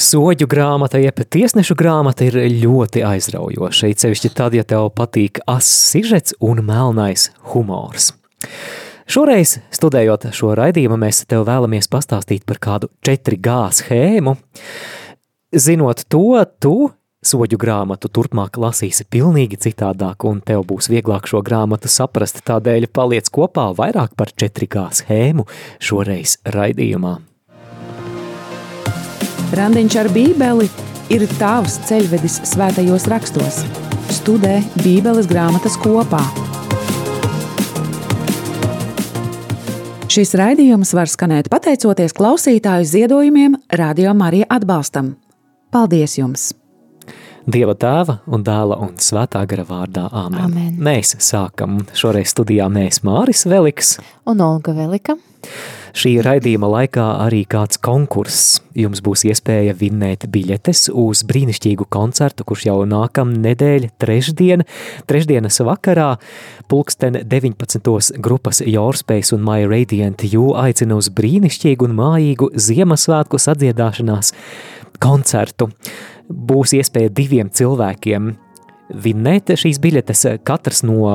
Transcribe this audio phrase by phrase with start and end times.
[0.00, 6.32] Soģu grāmata, jeb tiesnešu grāmata ir ļoti aizraujoša, sevišķi tad, ja tev patīk ass sižets
[6.40, 8.14] un melnais humors.
[9.10, 14.38] Šoreiz, studējot šo raidījumu, mēs tev vēlamies pastāstīt par kādu 4G schēmu.
[15.52, 16.24] Zinot to,
[16.64, 16.74] tu
[17.20, 22.40] soģu grāmatu turpmāk lasīsi pilnīgi citādāk, un tev būs vieglāk šo grāmatu saprast.
[22.48, 25.44] Tādēļ paliec kopā vairāk par 4G schēmu
[25.76, 27.18] šoreiz raidījumā.
[29.50, 30.68] Randiņš ar bībeli
[31.10, 33.64] ir tavs ceļvedis svētajos rakstos.
[34.14, 36.20] Studē Bībeles grāmatas kopā.
[40.10, 45.16] Šis raidījums var skanēt pateicoties klausītāju ziedojumiem, Radio Marija atbalstam.
[45.74, 46.52] Paldies jums!
[47.50, 50.44] Dieva tēva un dēla un svētā gara vārdā Āmen.
[50.46, 50.72] Amen.
[50.78, 53.96] Mēs sākam šoreiz studijā mēs Māris Veliks.
[54.30, 55.18] Un Olga Velika.
[55.96, 58.60] Šī raidījuma laikā arī kāds konkurss.
[58.78, 64.62] Jums būs iespēja vinnēt biļetes uz brīnišķīgu koncertu, kurš jau nākam nedēļa trešdien,
[65.10, 66.12] trešdienas vakarā,
[66.70, 68.20] pulksten 19.
[68.22, 74.34] grupas Yourspējas un My Radiant You aicina uz brīnišķīgu un mājīgu Ziemassvētku sadziedāšanās
[75.02, 75.72] koncertu.
[76.30, 78.30] Būs iespēja diviem cilvēkiem
[78.94, 81.10] vinnēt šīs biļetes katrs no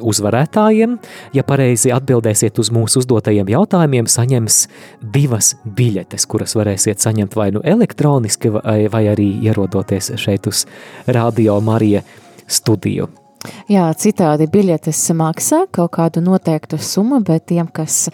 [0.00, 0.96] uzvarētājiem.
[1.36, 4.60] Ja pareizi atbildēsiet uz mūsu uzdotajiem jautājumiem, saņems
[5.14, 10.66] divas biļetes, kuras varēsiet saņemt vai nu elektroniski, vai, vai arī ierodoties šeit uz
[11.06, 12.04] Radio Marija
[12.50, 13.19] studiju.
[13.70, 18.10] Jā, citādi biļetes maksā kaut kādu noteiktu summu, bet tiem, kas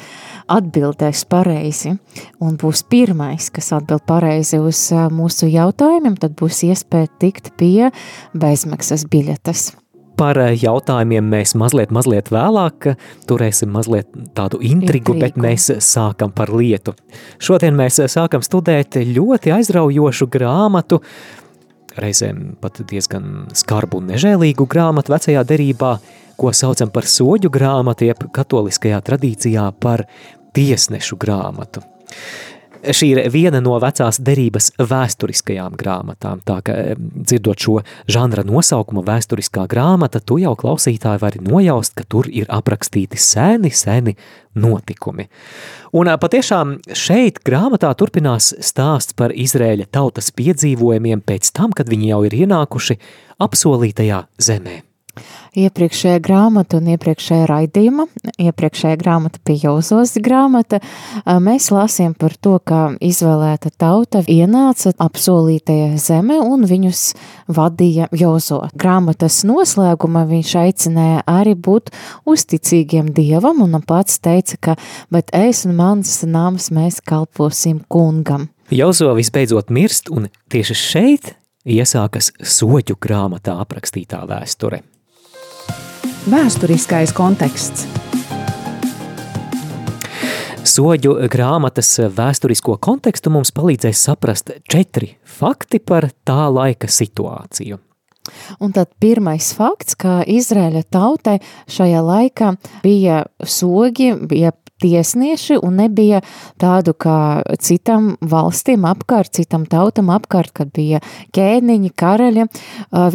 [0.47, 1.97] atbildēs pareizi
[2.39, 7.91] un būs pirmais, kas atbild pareizi uz mūsu jautājumiem, tad būs iespēja tikt pie
[8.39, 9.73] bezmaksas biļetes.
[10.17, 12.87] Par jautājumiem mēs mazliet, mazliet vēlāk
[13.29, 16.95] turēsim mazliet tādu intrigu, intrigu, bet mēs sākam par lietu.
[17.37, 21.03] Šodien mēs sākam studēt ļoti aizraujošu grāmatu,
[22.01, 25.97] reizēm pat diezgan skarbu un nežēlīgu grāmatu vecajā derībā,
[26.37, 30.05] ko saucam par soģu grāmatu, jeb katoliskajā tradīcijā par
[30.57, 31.85] tiesnešu grāmatu.
[32.85, 37.77] Šī ir viena no vecās derības vēsturiskajām grāmatām, tā ka dzirdot šo
[38.11, 44.17] žanra nosaukumu vēsturiskā grāmata, tu jau klausītāji vari nojaust, ka tur ir aprakstīti seni, seni
[44.57, 45.29] notikumi.
[45.97, 52.25] Un patiešām šeit grāmatā turpinās stāsts par Izrēļa tautas piedzīvojumiem pēc tam, kad viņi jau
[52.29, 53.01] ir ienākuši
[53.47, 54.86] apsolītajā zemē.
[55.57, 58.05] Iepriekšējā grāmata un iepriekšējā raidījuma,
[58.45, 60.83] iepriekšējā grāmata pie Jozos grāmata,
[61.25, 67.05] mēs lasījām par to, kā izvēlēta tauta ienāca apsolītajā zeme un viņus
[67.49, 68.67] vadīja Jozo.
[68.77, 71.89] Grāmatas noslēguma viņš aicināja arī būt
[72.29, 74.75] uzticīgiem Dievam un pats teica, ka,
[75.09, 78.51] bet es un mans nams mēs kalposim kungam.
[78.69, 81.33] Jozo visbeidzot mirst un tieši šeit
[81.65, 84.83] iesākas soķu grāmatā aprakstītā vēsture.
[86.27, 87.85] Vēsturiskais konteksts.
[90.67, 97.79] Soģu grāmatas vēsturisko kontekstu mums palīdzēs saprast četri fakti par tā laika situāciju.
[98.59, 101.37] Un tad pirmais fakts, ka Izraēļa tautai
[101.71, 104.51] šajā laikā bija sogi, bija
[104.83, 106.21] tiesnieši un nebija
[106.61, 111.01] tādu kā citam valstīm apkārt, citam tautam apkārt, kad bija
[111.37, 112.47] ķēniņi, karaļi,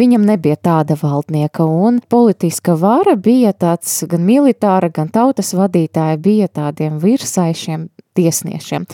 [0.01, 6.49] viņam nebija tāda valdnieka un politiska vara bija tāds gan militāra, gan tautas vadītāja bija
[6.51, 8.87] tādiem virsaišiem tiesniešiem.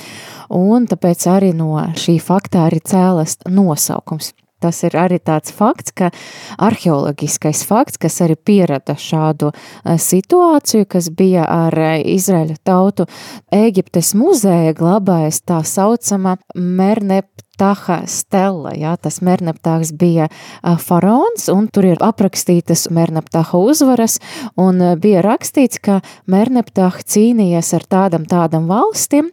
[0.54, 6.10] Un tāpēc arī no šī faktā arī cēlas nosaukums Tas ir arī tāds fakts, ka
[6.58, 13.06] arheoloģiskais fakts, kas arī pierada šādu eh, situāciju, kas bija ar eh, Izraēļa tautu
[13.54, 20.28] Ēģiptes muzeja glabājas tā saucama Mernep Taha stela, jā, tas Merneptāks bija
[20.62, 24.20] faraons, un tur ir aprakstītas Merneptāha uzvaras,
[24.62, 25.98] un bija rakstīts, ka
[26.30, 29.32] Merneptāha cīnījies ar tādam tādam valstim,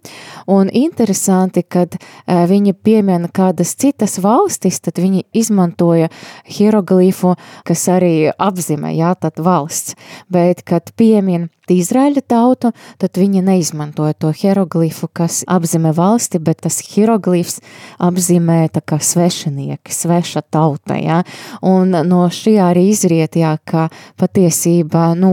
[0.48, 6.11] un interesanti, kad viņi piemina kādas citas valstis, tad viņi izmantoja
[6.50, 9.94] hieroglifu, kas arī apzīmē, jā, tad valsts,
[10.32, 16.76] bet, kad piemin Izraēļa tautu, tad viņi neizmantoja to hieroglifu, kas apzīmē valsti, bet tas
[16.84, 17.61] hieroglifs
[18.05, 21.22] apzīmē tā kā svešinieki, sveša tauta, ja?
[21.64, 23.88] un no šī arī izriet, jā, ka
[24.20, 25.31] patiesībā, nu,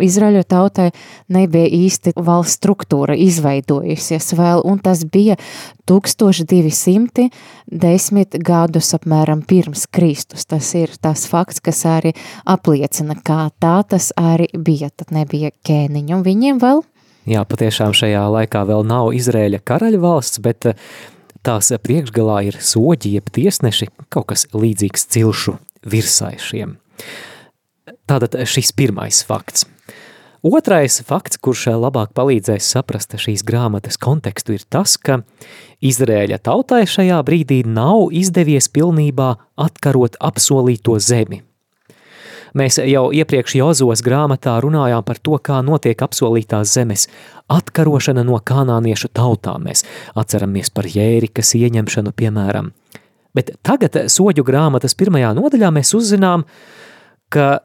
[0.00, 0.90] Izraēļa tautai
[1.28, 5.36] nebija īsti valsts struktūra izveidojusies vēl, un tas bija
[5.88, 7.28] 1210
[8.44, 9.07] gadus apmēram
[9.48, 10.46] pirms Kristus.
[10.46, 12.12] Tas ir tas fakts, kas arī
[12.46, 16.84] apliecina, kā tā tas arī bija, tad nebija ķēniņu, un viņiem vēl
[17.28, 20.64] Jā, patiešām šajā laikā vēl nav Izrēļa karaļa valsts, bet
[21.44, 26.78] tās priekšgalā ir soģi, jeb tiesneši, kaut kas līdzīgs cilšu virsaišiem.
[28.08, 29.66] Tātad šis pirmais fakts.
[30.46, 35.20] Otrais fakts, kurš labāk palīdzēs saprast šīs grāmatas kontekstu, ir tas, ka
[35.78, 41.44] Izrēļa tautai šajā brīdī nav izdevies pilnībā atkarot apsolīto zemi.
[42.58, 47.06] Mēs jau iepriekš Jozos grāmatā runājām par to, kā notiek apsolītās zemes
[47.52, 49.68] atkarošana no kanāniešu tautām.
[49.68, 49.84] Mēs
[50.18, 52.72] atceramies par jērikas ieņemšanu, piemēram.
[53.36, 56.46] Bet tagad soģu grāmatas pirmajā nodaļā mēs uzzinām,
[57.30, 57.60] ka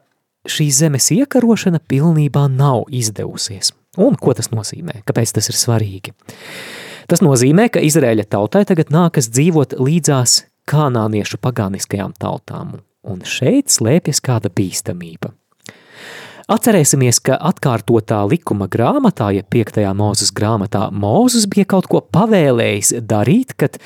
[0.46, 3.72] šī zemes iekarošana pilnībā nav izdevusies.
[3.98, 5.00] Un ko tas nozīmē?
[5.08, 6.14] Kāpēc tas ir svarīgi?
[7.14, 10.32] Tas nozīmē, ka Izraēļa tautai tagad nākas dzīvot līdzās
[10.66, 12.72] kanāniešu pagāniskajām tautām,
[13.06, 15.30] un šeit slēpjas kāda bīstamība.
[16.50, 19.78] Atcerēsimies, ka atkārtotā likuma grāmatā, ja 5.
[19.94, 23.78] mūzes grāmatā, Mūzes bija kaut ko pavēlējis darīt, kad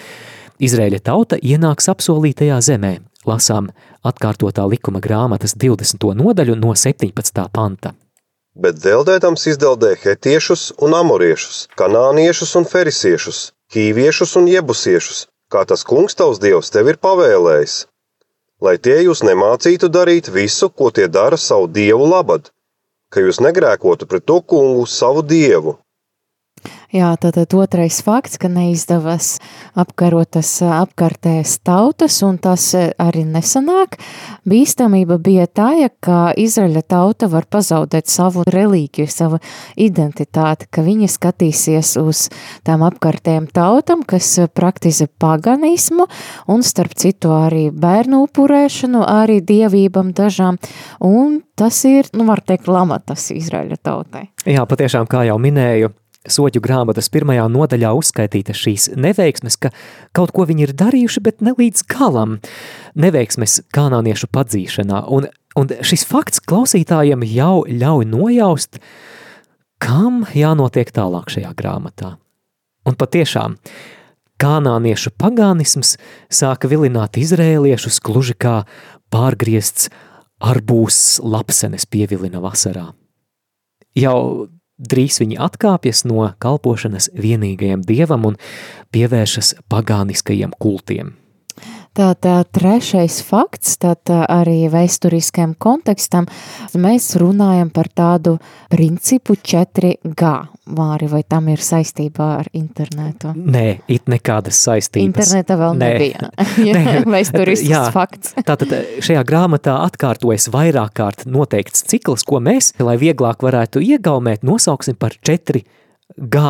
[0.56, 2.96] Izraēļa tauta ienāks apsolītajā zemē.
[3.28, 3.68] Lasām
[4.08, 6.14] atkārtotā likuma grāmatas 20.
[6.16, 7.44] nodaļu no 17.
[7.52, 7.92] panta.
[8.58, 13.44] Bet dēldētams izdeldē hetiešus un amoriešus, kanāniešus un ferisiešus,
[13.74, 17.84] hīviešus un jebusiešus, kā tas kungs tavs dievs tev ir pavēlējis
[18.60, 22.50] lai tie jūs nemācītu darīt visu, ko tie dara savu dievu labad,
[23.12, 25.78] ka jūs negrēkotu pret to kungu savu dievu.
[26.94, 29.34] Jā, tātad otrais fakts, ka neizdevās
[29.78, 33.98] apkarot tas apkārtējas tautas, un tas arī nesanāk.
[34.48, 35.70] Bīstamība bija tā,
[36.00, 39.40] ka Izraļa tauta var pazaudēt savu relīģiju, savu
[39.76, 42.28] identitāti, ka viņi skatīsies uz
[42.64, 46.08] tām apkārtējām tautam, kas praktizē paganismu,
[46.48, 50.56] un starp citu arī bērnu upurēšanu, arī dievībam dažām,
[51.04, 54.28] un tas ir, nu var teikt, lamatas Izraļa tautai.
[54.48, 55.92] Jā, patiešām, kā jau minēju,
[56.26, 59.70] soģu grāmatas pirmajā nodaļā uzskaitītas šīs neveiksmes, ka
[60.16, 62.38] kaut ko viņi ir darījuši, bet ne līdz galam
[62.98, 65.04] neveiksmes kanāniešu padzīšanā.
[65.14, 65.28] Un,
[65.58, 68.80] un šis fakts klausītājiem jau ļauj nojaust,
[69.82, 72.16] kam jānotiek tālāk šajā grāmatā.
[72.88, 73.58] Un patiešām,
[74.40, 75.96] kanāniešu pagānisms
[76.32, 78.62] sāka vilināt izrēliešus gluži kā
[79.12, 79.90] pārgriezts
[80.38, 82.92] arbūs lapsenes pievilina vasarā.
[83.98, 84.46] Jau
[84.78, 88.36] Drīz viņi atkāpjas no kalpošanas vienīgajam dievam un
[88.94, 91.16] pievēršas pagāniskajiem kultiem.
[91.98, 96.28] Tātad trešais fakts, tātad arī vēsturiskajam kontekstam,
[96.78, 98.36] mēs runājam par tādu
[98.70, 100.30] principu 4G.
[100.78, 103.32] Vāri, vai tam ir saistībā ar internetu?
[103.34, 105.08] Nē, it nekādas saistības.
[105.08, 105.90] Interneta vēl Nē.
[105.90, 106.30] nebija.
[106.78, 106.94] Nē.
[107.16, 108.36] Vēsturisks Jā, fakts.
[108.46, 115.00] tātad šajā grāmatā atkārtojas vairāk kārt noteikts cikls, ko mēs, lai vieglāk varētu iegaumēt, nosauksim
[115.00, 116.46] par 4G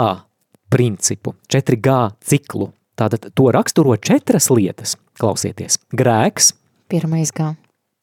[0.69, 2.75] principu, 4G ciklu.
[2.99, 4.99] Tātad to raksturo četras lietas.
[5.19, 6.53] Klausieties, grēks.
[6.89, 7.53] Pirmais gā.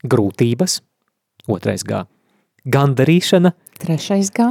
[0.04, 0.82] Grūtības.
[1.48, 2.04] Otrais gā.
[2.68, 3.54] Gandarīšana.
[3.80, 4.50] Trešais gā.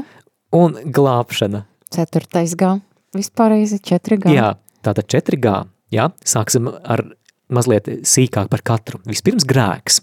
[0.54, 1.64] Un glābšana.
[1.92, 2.78] Ceturtais gā.
[3.14, 4.32] Vispārreizi četri gā.
[4.32, 4.48] Jā,
[4.86, 5.66] tātad četri gā.
[5.92, 7.04] Jā, sāksim ar
[7.52, 9.02] mazliet sīkāk par katru.
[9.06, 10.00] Vispirms grēks.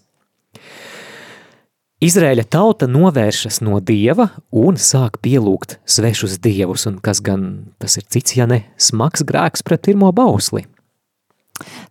[2.01, 8.07] Izrēļa tauta novēršas no dieva un sāk pielūgt svešus dievus, un kas gan tas ir
[8.09, 10.65] cits, ja ne smags grēks pret pirmo bausli.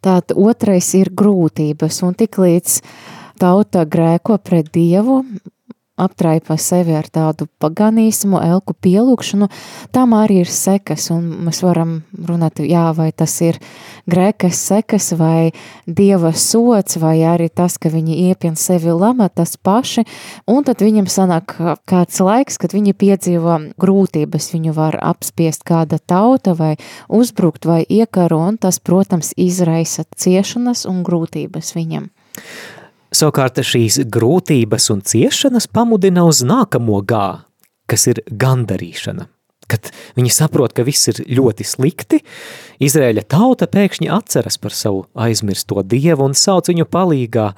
[0.04, 2.80] Tātad otrais ir grūtības, un tik līdz
[3.40, 5.22] tauta grēko pret dievu,
[6.00, 9.50] aptraipa sevi ar tādu paganismu, elku pielūkšanu,
[9.94, 13.60] tam arī ir sekas, un mēs varam runāt, jā, vai tas ir
[14.10, 15.52] grēkas sekas, vai
[15.86, 20.06] dieva sots, vai arī tas, ka viņi iepien sevi lama, tas paši,
[20.50, 21.56] un tad viņam sanāk
[21.90, 26.74] kāds laiks, kad viņi piedzīvo grūtības, viņu var apspiest kāda tauta, vai
[27.08, 32.10] uzbrukt, vai iekaro, un tas, protams, izraisa ciešanas un grūtības viņam.
[33.10, 37.42] Savukārt šīs grūtības un ciešanas pamudina uz nākamo gā,
[37.90, 39.26] kas ir gandarīšana.
[39.70, 42.20] Kad viņi saprot, ka viss ir ļoti slikti,
[42.82, 47.50] Izrēļa tauta pēkšņi atceras par savu aizmirsto dievu un sauc viņu palīgā.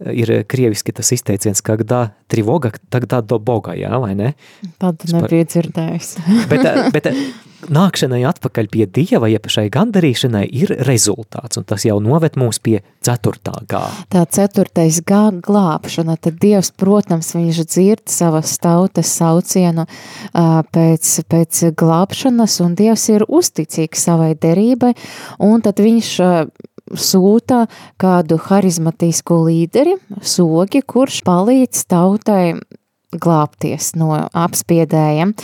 [0.00, 2.00] Ir krieviski tas izteiciens, gdā
[2.32, 4.32] trivoga, tagad do boga, jā, vai ne?
[4.80, 6.14] Tādu nebija dzirdējis.
[6.50, 7.10] bet, bet
[7.68, 12.80] nākšanai atpakaļ pie Dieva, jeb šai gandarīšanai ir rezultāts, un tas jau noved mūs pie
[13.04, 13.82] ceturtā gā.
[14.12, 19.86] Tā ceturtais gā glābšana, tad Dievs, protams, viņš dzird savas tautas saucienu
[20.32, 24.94] pēc, pēc glābšanas, un Dievs ir uzticīgs savai derībai,
[25.44, 26.14] un tad viņš
[26.94, 27.64] sūta
[28.00, 32.44] kādu harizmatisku līderi, sogi, kurš palīdz tautai
[33.10, 35.34] glābties no apspiedējiem.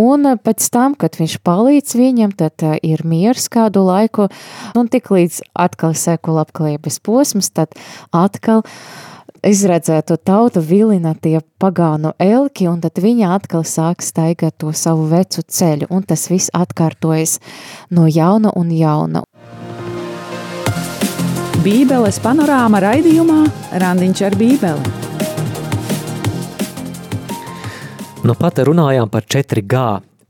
[0.00, 4.28] Un pēc tam, kad viņš palīdz viņam, tad ir miers kādu laiku,
[4.76, 7.72] un tik līdz atkal seko labklājības posms, tad
[8.12, 8.64] atkal
[9.44, 15.44] izredzēto tautu vilina tie pagānu elki, un tad viņa atkal sāk staigāt to savu vecu
[15.44, 17.38] ceļu, un tas viss atkārtojas
[17.92, 19.24] no jauna un jauna.
[21.64, 23.38] Bībeles panorāma raidījumā
[23.80, 24.90] Randiņš ar bībeli.
[28.28, 29.84] Nu pat runājām par 4G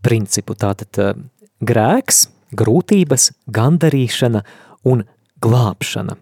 [0.07, 1.17] principu, tātad uh,
[1.59, 2.21] grēks,
[2.55, 4.45] grūtības, gandarīšana
[4.93, 5.03] un
[5.43, 6.15] glābšana.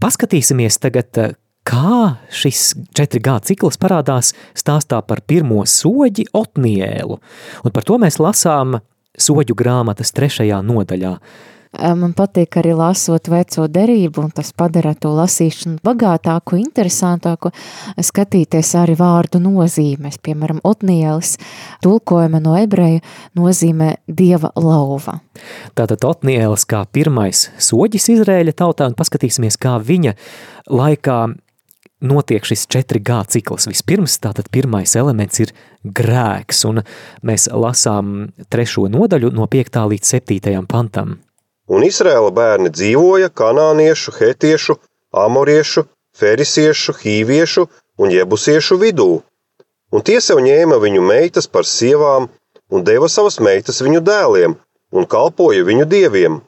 [0.00, 1.36] Paskatīsimies tagad, uh,
[1.68, 8.80] kā šis 4G cikls parādās stāstā par pirmo soģi Otnielu, un par to mēs lasām
[9.12, 11.14] soģu grāmatas trešajā nodaļā–
[11.78, 17.52] Man patīk arī lasot veco derību, un tas padara to lasīšanu bagātāku, interesantāku,
[18.02, 20.18] skatīties arī vārdu nozīmes.
[20.22, 21.36] Piemēram, Otnielis
[21.84, 23.04] tulkojuma no ebreju
[23.38, 25.20] nozīmē dieva lauva.
[25.78, 30.16] Tātad Otnielis kā pirmais soģis Izrēļa tautā, un paskatīsimies, kā viņa
[30.66, 31.20] laikā
[32.10, 33.68] notiek šis 4G cikls.
[33.70, 35.54] Vispirms tātad pirmais elements ir
[35.86, 36.82] grēks, un
[37.22, 39.82] mēs lasām trešo nodaļu no 5.
[39.94, 40.66] līdz 7.
[40.66, 41.18] pantam
[41.68, 44.78] un Izraēla bērni dzīvoja kanāniešu, hetiešu,
[45.24, 45.84] amoriešu,
[46.18, 47.66] ferisiešu, hīviešu
[47.98, 49.10] un jebusiešu vidū,
[49.92, 52.28] un tie sev ņēma viņu meitas par sievām
[52.72, 54.56] un deva savas meitas viņu dēliem
[54.92, 56.40] un kalpoja viņu dieviem.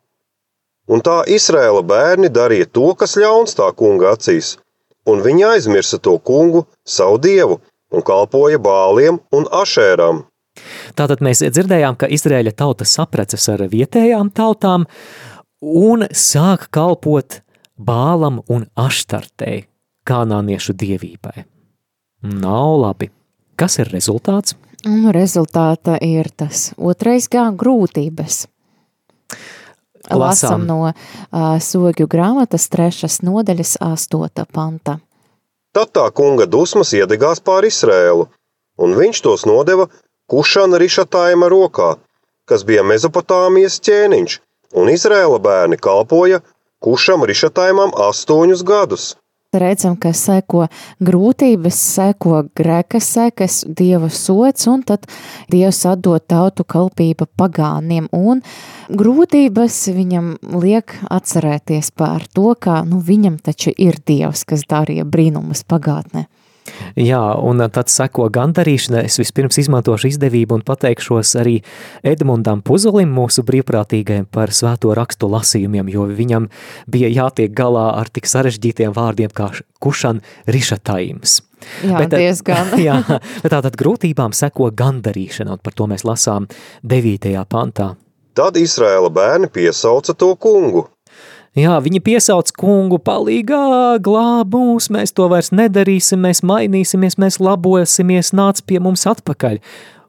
[0.90, 4.56] Un tā Izraēla bērni darīja to, kas ļauns tā kunga acīs,
[5.06, 7.60] un viņi aizmirsa to kungu, savu dievu,
[7.94, 10.24] un kalpoja bāliem un ašērām.
[10.98, 14.86] Tātad mēs dzirdējām, ka Izrēļa tauta sapreces ar vietējām tautām
[15.60, 17.40] un sāk kalpot
[17.80, 19.64] bālam un aštartei,
[20.08, 21.46] kanāniešu dievībai.
[22.22, 23.10] Nav labi.
[23.56, 24.56] Kas ir rezultāts?
[24.88, 28.46] Un rezultāta ir tas otrais gan grūtības.
[30.10, 30.94] Lasam, Lasam no uh,
[31.60, 34.98] sogju grāmatas trešas nodaļas astota panta.
[35.76, 38.24] Tad tā kunga dusmas iedegās pār Izrēlu,
[38.80, 39.86] un viņš tos nodeva
[40.30, 41.96] Kušana Rišatājuma rokā,
[42.46, 44.36] kas bija Mezopotāmijas ķēniņš,
[44.78, 46.38] un Izrēla bērni kalpoja
[46.86, 49.08] Kušam Rišatājumam astoņus gadus.
[49.50, 50.68] Redzam, ka seko
[51.02, 55.10] grūtības, seko grēkas sekas, dieva sots, un tad
[55.50, 58.44] dievs atdod tautu kalpība pagāniem, un
[58.86, 65.66] grūtības viņam liek atcerēties par to, ka nu, viņam taču ir dievs, kas darīja brīnumus
[65.66, 66.28] pagātnē.
[66.98, 69.04] Jā, un tad seko gandarīšana.
[69.06, 71.58] Es vispirms izmantošu izdevību un pateikšos arī
[72.06, 76.48] Edmundam Puzulim, mūsu brīvprātīgajam par svēto rakstu lasījumiem, jo viņam
[76.90, 79.52] bija jātiek galā ar tik sarežģītiem vārdiem kā
[79.82, 81.40] kušan rišataims.
[81.84, 82.74] Jā, bet, diezgan.
[82.88, 83.00] jā,
[83.42, 86.48] bet tātad grūtībām seko gandarīšana, un par to mēs lasām
[86.82, 87.34] 9.
[87.50, 87.94] pantā.
[88.38, 90.86] Tad Izraēla bērni piesauca to kungu,
[91.58, 98.30] Jā, viņi piesauc kungu palīgā, glāb mūs, mēs to vairs nedarīsim, mēs mainīsimies, mēs labosimies,
[98.38, 99.58] nāc pie mums atpakaļ.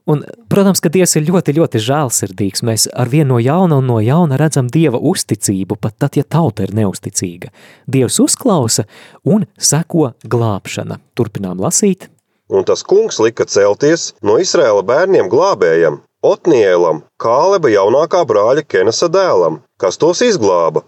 [0.06, 2.62] Un, protams, ka Dievs ir ļoti, ļoti žēlsirdīgs.
[2.66, 6.62] Mēs ar vienu no jauna un no jauna redzam Dieva uzticību, pat tad, ja tauta
[6.66, 7.50] ir neusticīga.
[7.90, 8.86] Dievs uzklausa
[9.26, 10.98] un seko glābšana.
[11.18, 12.06] Turpinām lasīt.
[12.52, 19.62] Un tas kungs lika celties no Izraēla bērniem glābējam, Otnielam, Kāleba jaunākā brāļa Kenasa dēlam,
[19.82, 20.84] kas tos izglāba,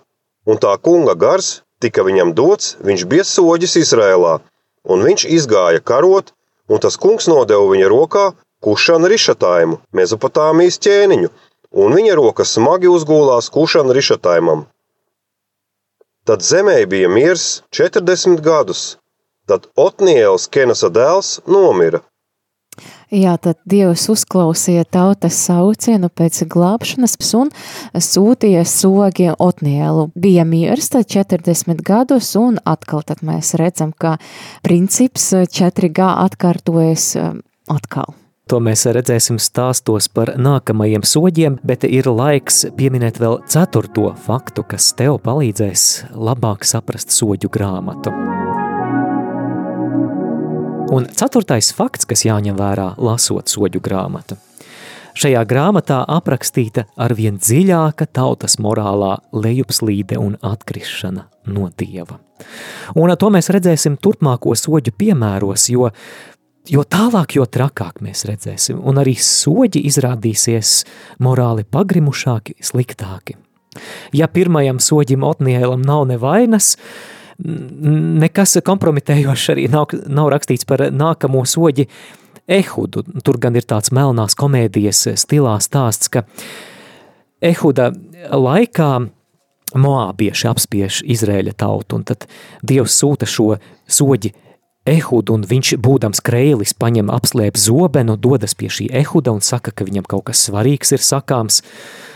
[0.47, 4.39] un tā kunga gars tika viņam dots, viņš bija soģis Izrēlā,
[4.89, 6.33] un viņš izgāja karot,
[6.69, 8.25] un tas kungs nodeva viņa rokā
[8.65, 11.29] kušana rišatājumu, Mezopotāmijas ķēniņu,
[11.85, 14.65] un viņa rokas smagi uzgūlās kušana rišatājumam.
[16.25, 18.97] Tad zemē bija miers 40 gadus,
[19.49, 22.01] tad Otniels Kenasa dēls nomira,
[23.15, 27.53] Jā, tad Dievs uzklausīja tautas saucienu pēc glābšanas un
[27.95, 30.09] sūtīja sogi Otnielu.
[30.19, 34.17] Bija miers tad 40 gadus un atkal tad mēs redzam, ka
[34.67, 37.41] princips 4G atkārtojas um,
[37.71, 38.17] atkal.
[38.51, 44.91] To mēs redzēsim stāstos par nākamajiem soģiem, bet ir laiks pieminēt vēl ceturto faktu, kas
[44.99, 48.13] tev palīdzēs labāk saprast soģu grāmatu.
[50.93, 54.37] Un ceturtais fakts, kas jāņem vērā lasot soļu grāmatu.
[55.15, 62.19] Šajā grāmatā aprakstīta arvien dziļāka tautas morālā lejupslīde un atkrišana no Dieva.
[62.99, 65.89] Un to mēs redzēsim turpmāko soļu piemēros, jo,
[66.69, 70.81] jo tālāk, jo trakāk mēs redzēsim, un arī soļi izrādīsies
[71.23, 73.39] morāli pagrimušāki, sliktāki.
[74.15, 76.75] Ja pirmajam soģim Otnielam nav nevainas,
[77.39, 81.89] nekas kompromitējošs arī nav, nav rakstīts par nākamo soģi
[82.55, 83.05] Ehudu.
[83.25, 86.27] Tur gan ir tāds melnās komēdijas stilā stāsts, ka
[87.45, 87.91] Ehuda
[88.31, 88.91] laikā
[89.75, 92.29] Moābieši apspiež Izrēļa tautu, un tad
[92.63, 93.57] Dievs sūta šo
[93.91, 94.31] soģi
[94.85, 99.87] Ehudu, un viņš, būdams krēlis, paņem apslēp zobenu, dodas pie šī Ehuda un saka, ka
[99.89, 101.63] viņam kaut kas svarīgs ir sakāms.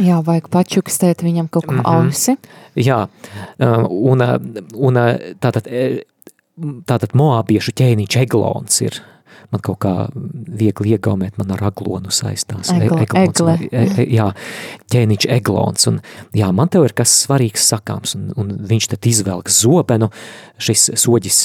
[0.05, 2.09] Jā, vajag pačukstēt viņam kaut ko mm -hmm.
[2.09, 2.37] ausi.
[2.77, 3.07] Jā,
[3.89, 4.25] un,
[4.75, 5.01] un
[5.41, 5.71] tātad,
[6.85, 9.01] tātad Moābiešu ķēniņš Eglons ir
[9.53, 12.69] man kaut kā viegli iegaumēt, man ar aglonu saistās.
[12.75, 13.55] Egla, eglons, egle.
[13.71, 14.27] E, e, jā,
[14.93, 16.01] ķēniņš eglons, un
[16.37, 20.11] jā, man tev ir kas svarīgs sakāms, un, un viņš tad izvelk zobenu,
[20.61, 21.41] šis soģis,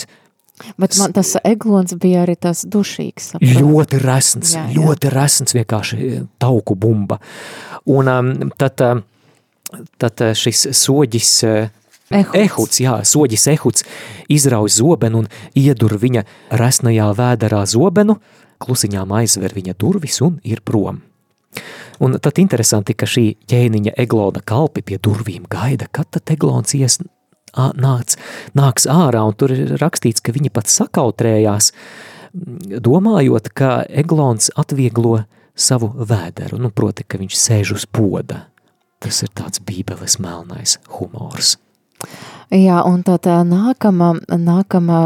[0.77, 3.33] Bet man tas eglons bija arī tas dušīgs.
[3.33, 3.55] Saprot.
[3.57, 4.75] Ļoti resns, jā, jā.
[4.77, 7.17] ļoti resns vienkārši e, tauku bumba.
[7.89, 8.83] Un um, tad,
[9.97, 11.31] tad šis soģis
[12.13, 12.35] Ehuds.
[12.37, 13.85] Ehuds, jā, soģis Ehuds
[14.31, 16.25] izrauj zobenu un iedur viņa
[16.59, 18.19] resnajā vēderā zobenu,
[18.63, 21.01] klusiņām aizver viņa durvis un ir prom.
[22.03, 26.99] Un tad interesanti, ka šī ķēniņa Eglona kalpi pie durvīm gaida, kad tad Eglons ies
[27.57, 28.17] nāc,
[28.57, 31.71] nāks ārā, un tur ir rakstīts, ka viņi pat sakautrējās,
[32.33, 35.23] domājot, ka Eglons atvieglo
[35.55, 38.47] savu vēderu, nu proti, ka viņš sēž uz poda.
[39.03, 41.57] Tas ir tāds bībeles melnais humors.
[42.53, 44.99] Jā, un tad nākama, nākama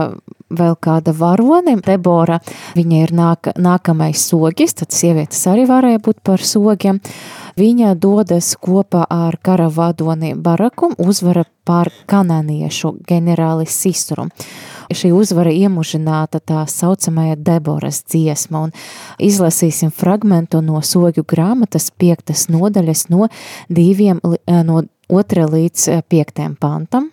[0.52, 2.40] vēl kāda varone, Debora,
[2.76, 7.02] viņa ir nāk, nākamais sogis, tad sievietes arī varēja būt par sogiem.
[7.58, 14.28] Viņa dodas kopā ar karavadoni Baraku, uzvara pār kanāniešu ģenerāli Sisturu.
[14.94, 18.76] Šī uzvara iemužināta tā saucamajā Deboras dziesma, un
[19.18, 23.32] izlasīsim fragmentu no sogju grāmatas piektas nodaļas no
[23.74, 24.22] diviem,
[24.70, 27.10] no otra līdz piektajam pantam.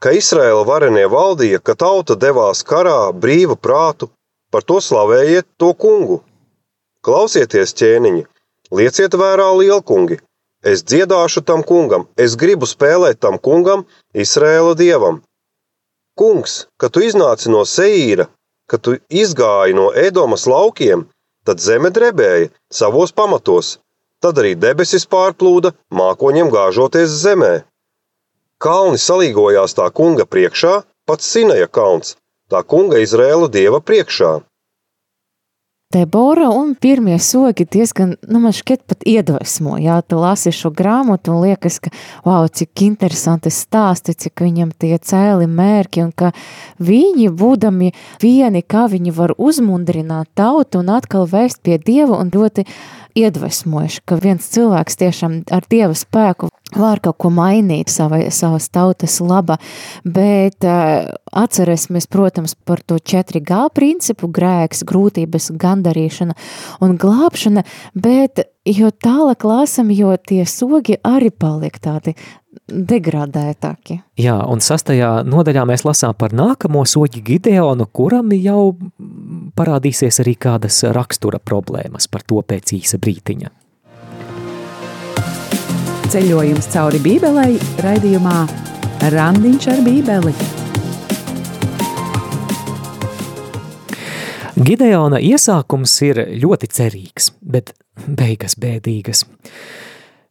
[0.00, 4.08] Ka Izraēla varenie valdīja, ka tauta devās karā brīvu prātu,
[4.48, 6.22] par to slavējiet to kungu.
[7.04, 8.24] Klausieties, ķēniņi,
[8.70, 10.18] lieciet vērā lielkungi,
[10.62, 15.22] es dziedāšu tam kungam, es gribu spēlēt tam kungam, Izraēla dievam.
[16.18, 18.26] Kungs, kad tu iznāci no Seīra,
[18.68, 21.06] kad tu izgāji no Edomas laukiem,
[21.46, 23.78] tad zeme drebēja savos pamatos,
[24.20, 27.54] tad arī debesis pārplūda, mākoņiem gāžoties zemē.
[28.58, 32.16] Kalni salīgojās tā kunga priekšā, pats Sinaja kalns,
[32.50, 34.32] tā kunga Izrēla dieva priekšā.
[35.88, 41.32] Debora un pirmie sogi diezgan, nu, man šķiet pat iedvesmo, jā, tu lasi šo grāmatu
[41.32, 41.88] un liekas, ka,
[42.26, 46.34] wow, cik interesanti stāsti, cik viņam tie cēli mērķi un ka
[46.76, 47.88] viņi, būdami
[48.20, 52.68] vieni, kā viņi var uzmundrināt tautu un atkal vēst pie Dieva un ļoti
[53.16, 59.18] iedvesmojuši, ka viens cilvēks tiešām ar Dieva spēku var kaut ko mainīt savai, savas tautas
[59.24, 59.58] laba,
[60.04, 66.36] bet uh, atcerēsimies, protams, par to 4G principu, grēks, grūtības, gandarīšana
[66.84, 72.14] un glābšana, bet jo tālāk lāsam, jo tie sogi arī paliek tādi
[72.68, 73.98] degradētāki.
[74.20, 78.74] Jā, un sastajā nodaļā mēs lasām par nākamo soģi Gideonu, kuram jau
[79.56, 83.52] parādīsies arī kādas rakstura problēmas par to pēc īsa brītiņa.
[86.08, 88.36] Ceļojums cauri Bībelei raidījumā
[89.12, 90.30] Randiņš ar Bībeli.
[94.56, 97.74] Gideona iesākums ir ļoti cerīgs, bet
[98.08, 99.26] beigas bēdīgas.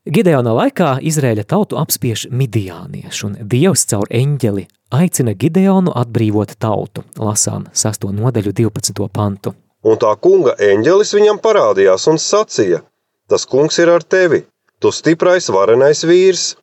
[0.10, 4.66] Gideona laikā Izrēļa tautu apspiež midiānieši, un Dievs caur eņģeli
[4.98, 8.10] aicina Gideonu atbrīvot tautu, lasām 6.
[8.18, 9.06] nodaļu 12.
[9.14, 9.54] pantu.
[9.86, 12.82] Un tā kunga eņģelis viņam parādījās un sacīja,
[13.30, 14.48] tas kungs ir ar tevi,
[14.82, 16.56] tu stiprais varenais vīrs.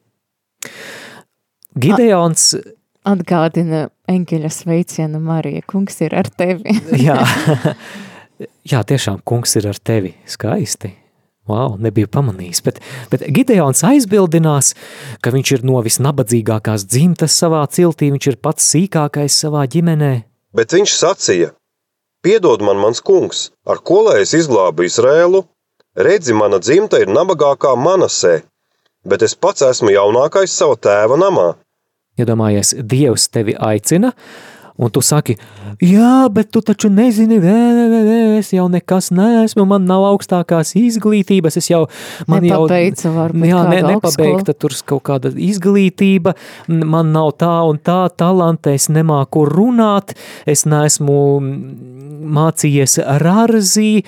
[1.74, 2.52] Gideons
[3.04, 6.76] atgādina eņģeļa sveicienu Marija, kungs ir ar tevi.
[7.06, 7.18] jā,
[8.64, 10.94] jā, tiešām kungs ir ar tevi, skaisti.
[11.44, 12.78] Wow, nebiju pamanījis, bet,
[13.12, 14.70] bet Gideons aizbildinās,
[15.20, 20.14] ka viņš ir no visnabadzīgākās dzimtas savā ciltī, viņš ir pats sīkākais savā ģimenē.
[20.56, 21.50] Bet viņš sacīja,
[22.24, 25.44] piedod man mans kungs, ar ko lai es izglābu Izrēlu?
[25.94, 28.40] Redzi, mana dzimta ir nabagākā manasē,
[29.06, 31.52] bet es pats esmu jaunākais sava tēva namā.
[32.18, 34.10] Iedomājies, Dievs tevi aicina,
[34.74, 35.36] un tu saki,
[35.78, 40.74] jā, bet tu taču nezini, vē, vē, vē, es jau nekas neesmu, man nav augstākās
[40.80, 41.84] izglītības, es jau,
[42.26, 46.34] man Nepabeidzu, jau, varbūt jā, ne, nepabeigta tur kaut kāda izglītība,
[46.74, 51.22] man nav tā un tā talanta, es nemāku runāt, es neesmu
[52.34, 54.02] mācījies rarzī,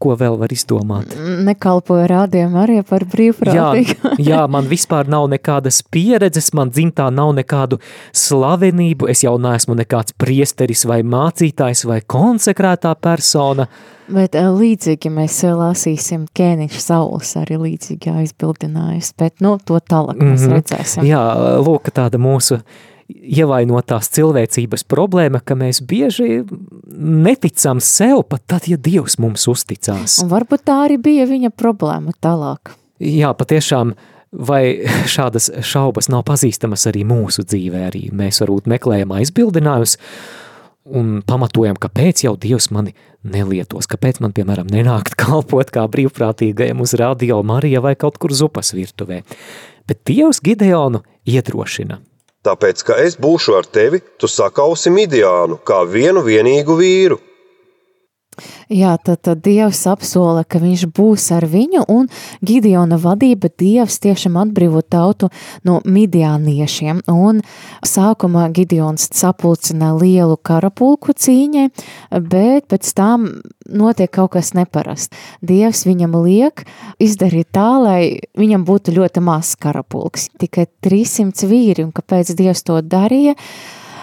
[0.00, 1.14] ko vēl var izdomāt?
[1.46, 3.96] Nekalpoju rādiem arī par brīvprātīgu.
[4.16, 7.80] Jā, jā, man vispār nav nekādas pieredzes, man dzimtā nav nekādu
[8.16, 13.68] slavenību, es jau neesmu nekāds priesteris vai mācītājs vai konsekrētā persona.
[14.10, 20.40] Bet eh, līdzīgi mēs lasīsim Kēniņš Sauls arī līdzīgi aizbildinājis, bet nu, to tālāk mēs
[20.40, 20.56] mm -hmm.
[20.56, 21.06] redzēsim.
[21.06, 21.22] Jā,
[21.62, 22.58] lūk, tāda mūsu
[23.10, 26.42] ievainotās cilvēcības problēma, ka mēs bieži
[26.90, 30.20] neticam sev pat tad, ja Dievs mums uzticās.
[30.24, 32.74] Un varbūt tā arī bija viņa problēma tālāk.
[33.00, 33.94] Jā, patiešām,
[34.32, 34.62] vai
[35.10, 39.96] šādas šaubas nav pazīstamas arī mūsu dzīvē, arī mēs varbūt meklējam aizbildinājumus
[40.90, 46.94] un pamatojam, kāpēc jau Dievs mani nelietos, kāpēc man, piemēram, nenākt kalpot kā brīvprātīgajam uz
[47.00, 49.22] radio Marija vai kaut kur zupas virtuvē.
[49.88, 52.02] Bet Dievs Gideonu iedrošina–
[52.40, 57.18] Tāpēc, ka es būšu ar tevi, tu sakausi Midiānu kā vienu vienīgu vīru.
[58.70, 62.04] Jā, tad, tad Dievs apsola, ka viņš būs ar viņu, un
[62.46, 65.26] Gideona vadība Dievs tiešām atbrīvo tautu
[65.66, 67.40] no midiāniešiem, un
[67.82, 71.66] sākumā Gideons sapulcina lielu karapulku cīņai,
[72.30, 73.26] bet pēc tam
[73.66, 75.18] notiek kaut kas neparasts.
[75.42, 76.62] Dievs viņam liek
[77.02, 78.00] izdarīt tā, lai
[78.38, 83.34] viņam būtu ļoti maz karapulks, tikai 300 vīri, un kāpēc Dievs to darīja?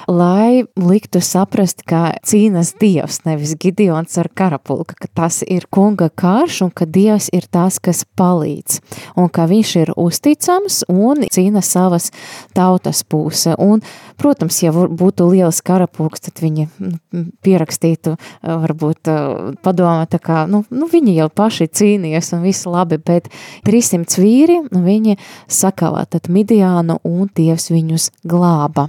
[0.07, 6.61] Lai liktu saprast, ka cīnas Dievs, nevis Gideons ar karapulka, ka tas ir kunga karš
[6.67, 8.79] un ka Dievs ir tas, kas palīdz,
[9.19, 12.09] un ka viņš ir uzticams un cīna savas
[12.55, 13.55] tautas puse.
[13.59, 13.83] Un,
[14.17, 16.95] protams, ja būtu liels karapulks, tad viņi nu,
[17.43, 18.15] pierakstītu,
[18.47, 19.11] varbūt
[19.63, 23.27] padomā, tā kā, nu, nu viņi jau paši cīnījies un viss labi, bet
[23.67, 25.17] 300 vīri, viņi
[25.51, 28.87] sakavā tad Midiānu un Dievs viņus glāba.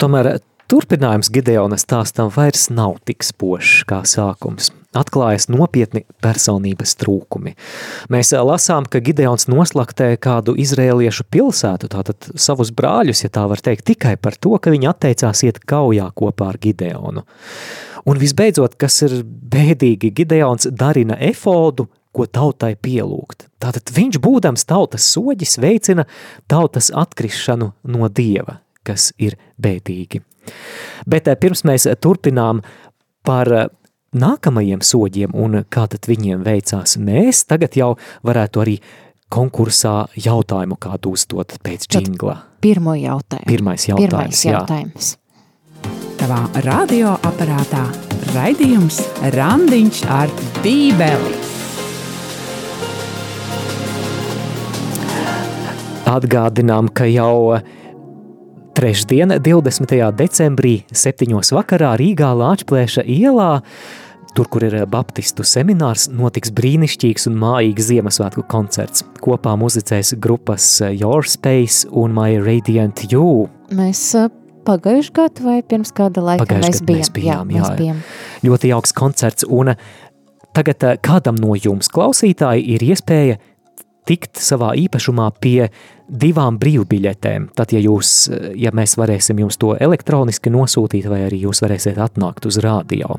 [0.00, 0.36] Tomēr
[0.70, 4.72] turpinājums Gideona stāstam vairs nav tik spošs kā sākums.
[4.96, 7.52] Atklājas nopietni personības trūkumi.
[8.12, 13.84] Mēs lasām, ka Gideons noslaktē kādu izrēliešu pilsētu, tātad savus brāļus, ja tā var teikt,
[13.92, 17.26] tikai par to, ka viņi atteicās iet kaujā kopā ar Gideonu.
[18.06, 23.50] Un visbeidzot, kas ir bēdīgi, Gideons darina efodu, ko tautai pielūgt.
[23.60, 26.06] Tātad viņš, būdams tautas soģis, veicina
[26.48, 30.22] tautas atkrišanu no dieva kas ir bēdīgi.
[31.06, 32.62] Bet eh, pirms mēs turpinām
[33.26, 33.66] par eh,
[34.16, 37.94] nākamajiem soģiem un kā tad viņiem veicās, mēs tagad jau
[38.26, 38.78] varētu arī
[39.32, 42.38] konkursā jautājumu kādu uzdot pēc džingla.
[42.62, 43.48] Pirmo jautājumu.
[43.50, 45.14] Pirmais jautājums, Pirmais jautājums.
[45.14, 45.22] Jā.
[46.16, 47.82] Tavā radioaparātā
[48.32, 49.02] raidījums
[49.34, 50.32] Randiņš ar
[50.64, 51.34] bībeli.
[56.06, 57.58] Atgādinām, ka jau
[58.76, 59.88] Trešdien, 20.
[60.12, 61.32] decembrī, 7.
[61.56, 63.62] vakarā Rīgā Lāčplēša ielā,
[64.36, 69.00] tur, kur ir baptistu seminārs, notiks brīnišķīgs un mājīgs Ziemassvētku koncerts.
[69.24, 73.48] Kopā muzicēs grupas Your Space un My Radiant You.
[73.72, 74.04] Mēs
[74.68, 77.00] pagājuši gadu vai pirms kāda laika Pagājuši mēs bijām.
[77.00, 78.06] Mēs bijām jā, jā, mēs bijām.
[78.44, 79.72] Ļoti jauks koncerts un
[80.52, 83.40] tagad kādam no jums klausītāji ir iespēja
[84.06, 85.70] tikt savā īpašumā pie
[86.08, 87.50] divām brīvbiļetēm.
[87.56, 92.46] Tad, ja, jūs, ja mēs varēsim jums to elektroniski nosūtīt, vai arī jūs varēsiet atnākt
[92.48, 93.18] uz rādio.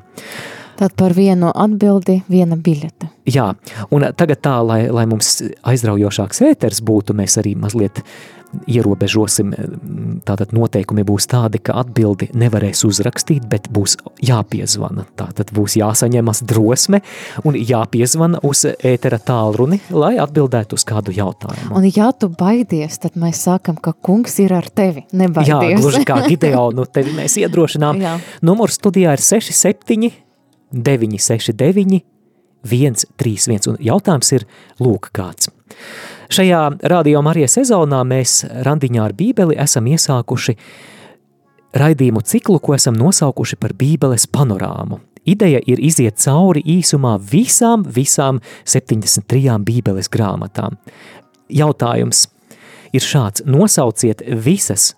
[0.77, 3.09] Tad par vienu atbildi viena biļete.
[3.33, 3.47] Jā,
[3.89, 8.03] un tagad tā, lai, lai mums aizraujošāks ēters būtu, mēs arī mazliet
[8.67, 9.53] ierobežosim,
[10.27, 15.07] tātad noteikumi būs tādi, ka atbildi nevarēs uzrakstīt, bet būs jāpiezvana.
[15.19, 17.01] Tātad būs jāsaņemas drosme
[17.47, 21.75] un jāpiezvana uz ētera tālruni, lai atbildētu uz kādu jautājumu.
[21.77, 25.53] Un ja tu baidies, tad mēs sākam, ka kungs ir ar tevi, nebaidies.
[25.53, 28.03] Jā, gluži kā Gideonu, tevi mēs iedrošinām.
[28.03, 28.17] Jā.
[28.45, 30.13] Numurs studijā ir 67
[30.71, 32.03] 969
[32.67, 34.45] 131 un jautājums ir
[34.83, 35.51] lūk kāds.
[36.27, 36.61] Šajā
[36.91, 40.57] Radio Marija sezonā mēs randiņā ar bībeli esam iesākuši
[41.77, 44.99] raidījumu ciklu, ko esam nosaukuši par bībeles panorāmu.
[45.27, 50.75] Ideja ir iziet cauri īsumā visām, visām 73 bībeles grāmatām.
[51.47, 52.25] Jautājums
[52.91, 54.93] ir šāds, nosauciet visas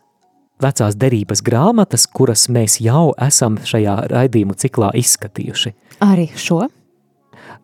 [0.62, 5.76] vecās derības grāmatas, kuras mēs jau esam šajā raidījumu ciklā izskatījuši.
[6.06, 6.66] Arī šo?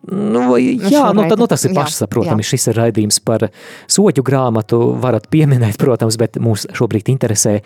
[0.06, 2.44] Nu, jā, nu, tad, nu, tas ir pašsaprotami.
[2.46, 3.48] Šis ir raidījums par
[3.90, 4.78] soļu grāmatu.
[5.02, 7.56] Varat pieminēt, protams, bet mūs šobrīd interesē,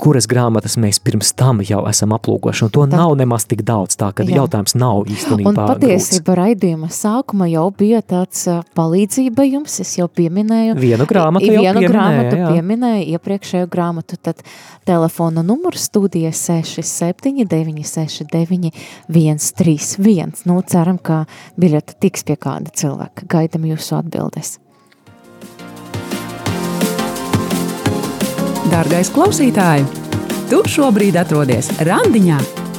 [0.00, 2.98] kuras grāmatas mēs pirms tam jau esam aplūkojuši, un to tā.
[2.98, 4.40] nav nemaz tik daudz, tā ka Jā.
[4.42, 6.38] jautājums nav īstenībā Un patiesība grūts.
[6.40, 8.44] raidījuma sākuma jau bija tāds
[8.76, 10.76] palīdzība jums, es jau pieminēju.
[10.80, 12.50] Vienu grāmatu jau vienu pieminēju, grāmatu jā.
[12.54, 14.42] pieminēju, iepriekšējo grāmatu, tad
[14.84, 18.72] telefona numurs studijas 67 969
[19.08, 20.44] 131.
[20.44, 21.24] Nu, ceram, ka
[21.60, 23.28] biļeta tiks pie kāda cilvēka.
[23.30, 24.58] Gaidam jūsu atbildes.
[28.72, 29.82] Dārgais klausītāj,
[30.48, 32.38] tu šobrīd atrodies randiņā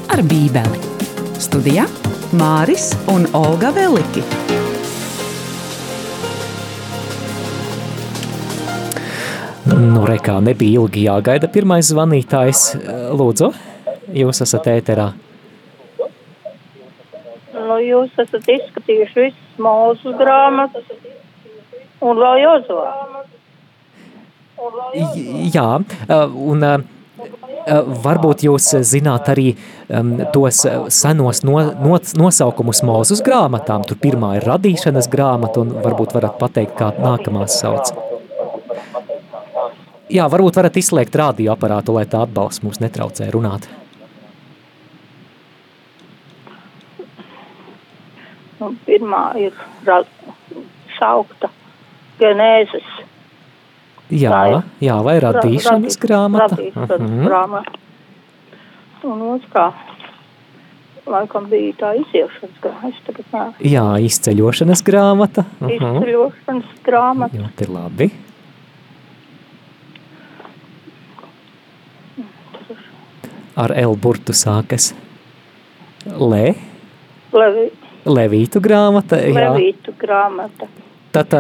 [0.10, 0.80] ar Bībeli.
[1.38, 1.86] Studijā
[2.40, 4.24] Māris un Olga Veliki.
[9.70, 12.64] Nu, rekā nebija ilgi jāgaida pirmais zvanītājs.
[13.22, 13.52] Lūdzu,
[14.24, 15.12] jūs esat ēterā.
[17.54, 20.90] Nu, jūs esat izskatījuši visas mūsu grāmatas
[22.02, 22.92] un vēl Jozovā.
[25.56, 25.70] Jā,
[26.52, 26.68] un
[28.06, 29.48] varbūt jūs zināt arī
[29.90, 30.62] um, tos
[30.94, 33.86] senos no, no, nosaukumus mūzus grāmatām.
[33.88, 37.94] Tur pirmā ir radīšanas grāmata, un varbūt varat pateikt, kā nākamās sauc.
[40.14, 43.66] Jā, varbūt varat izslēgt radioaparātu, lai tā atbalsts mūs netraucē runāt.
[48.60, 49.58] Nu, pirmā ir
[50.96, 51.50] saukta
[52.22, 52.86] Genēzes
[54.14, 56.56] Jā, jā vai radīšanas grāmata.
[56.56, 57.20] Radīšanas uh mhm.
[57.20, 57.28] -huh.
[57.28, 57.80] grāmata.
[59.06, 59.72] Un otrs kā,
[61.06, 63.54] laikam bija tā iziešanas grāmata.
[63.60, 65.46] Jā, izceļošanas grāmata.
[65.62, 65.98] Uh -huh.
[65.98, 67.38] Izceļošanas grāmata.
[67.38, 68.12] Ļoti labi.
[73.56, 74.94] Ar L burtu sākas
[76.06, 76.54] Le.
[77.34, 77.72] Levi.
[78.06, 79.18] Levītu grāmata.
[79.18, 80.68] Levītu grāmata.
[81.12, 81.32] Tad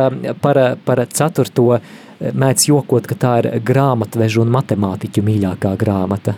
[0.41, 1.79] par, par ceturto
[2.19, 6.35] mēdz jokot, ka tā ir grāmatvežu un matemātiķu mīļākā grāmata.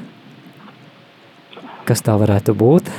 [1.88, 2.92] Kas tā varētu būt?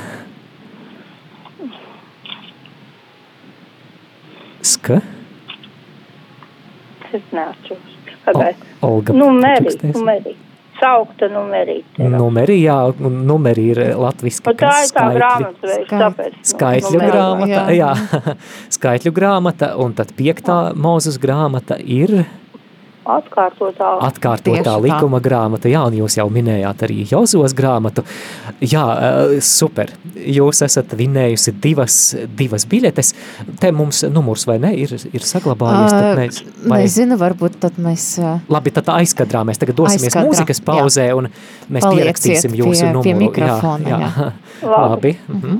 [4.65, 4.99] Ska?
[7.09, 7.23] Es.
[8.25, 8.55] Pagaid.
[8.85, 9.13] Olga.
[9.13, 10.35] Numeri, numeri.
[10.79, 12.05] Saukta numerīte.
[12.07, 14.47] Numeri, jā, numeri ir latviski.
[14.47, 16.37] Un tā ir tā grāmata, tāpēc.
[16.53, 17.89] Skaitļu grāmata, jā.
[17.91, 18.35] jā.
[18.77, 22.21] Skaitļu grāmata, un tad piektā mūzes grāmata ir
[23.17, 25.69] atkārtotā, atkārtotā likuma grāmata.
[25.71, 28.05] Jā, un jūs jau minējāt arī Jozos grāmatu.
[28.59, 29.93] Jā, eh, super.
[30.19, 31.99] Jūs esat vinējusi divas,
[32.37, 33.13] divas biļetes.
[33.61, 35.95] Te mums numurs vai ne ir, ir saglabājies.
[35.95, 36.83] Tad mēs, vai...
[36.83, 38.11] Nezinu, varbūt tad mēs...
[38.51, 41.17] Labi, tad aizkadrā mēs tagad dosimies aizkadrā, mūzikas pauzē jā.
[41.17, 43.05] un mēs Palieciet pierakstīsim jūsu pie, numuru.
[43.07, 43.99] Pie mikrofona, jā.
[43.99, 44.29] jā.
[44.63, 44.81] jā.
[44.93, 45.15] Labi.
[45.29, 45.59] Mhm.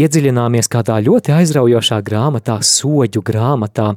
[0.00, 3.90] Iedziļināmies kādā ļoti aizraujošā grāmatā, soģu grāmatā,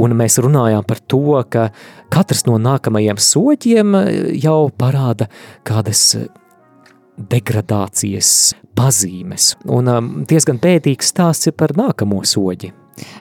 [0.00, 1.68] un mēs runājām par to, ka
[2.12, 3.96] katrs no nākamajiem soģiem
[4.40, 5.30] jau parāda
[5.66, 6.16] kādas
[7.16, 8.30] degradācijas
[8.76, 12.74] pazīmes, un um, diezgan pētīgs stāsts ir par nākamo soģi.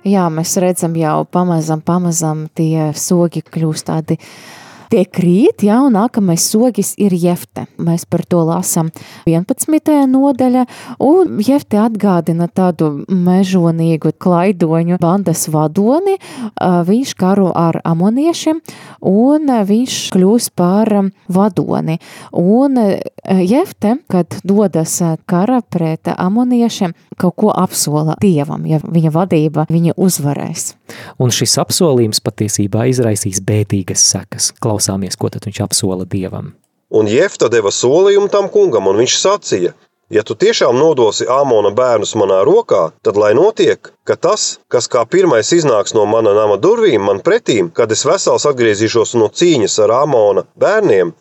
[0.07, 4.29] Jā, mēs redzam jau pamazam, pamazam tie sogi kļūst tādi uh,
[4.91, 7.65] Tie krīt, jā, un nākamais sogis ir Jefte.
[7.81, 8.91] Mēs par to lasām
[9.25, 10.05] 11.
[10.11, 10.65] nodaļa,
[11.03, 16.17] un Jefte atgādina tādu mežonīgu klaidoņu bandas vadoni.
[16.61, 18.61] Viņš karo ar amoniešiem,
[19.01, 20.91] un viņš kļūs par
[21.27, 21.99] vadoni.
[22.31, 22.79] Un
[23.25, 30.75] Jefte, kad dodas kara pret amoniešiem, kaut ko apsola Dievam, ja viņa vadība viņa uzvarēs.
[31.19, 34.51] Un šis apsolījums patiesībā izraisīs bētīgas sekas.
[34.61, 36.53] Klausāmies, ko tad viņš apsola Dievam.
[36.95, 39.73] Un Jefta deva solījumu tam kungam, un viņš sacīja,
[40.09, 45.05] ja tu tiešām nodosi Āmona bērnus manā rokā, tad lai notiek, ka tas, kas kā
[45.09, 49.95] pirmais iznāks no mana nama durvīm man pretīm, kad es vesels atgriezīšos no cīņas ar
[50.03, 51.13] Āmona bērniem,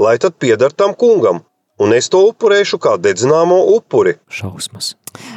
[0.00, 1.44] lai tad pieder tam kungam,
[1.80, 4.16] un es to upurēšu kā dedzināmo upuri.
[4.28, 4.94] Šausmas.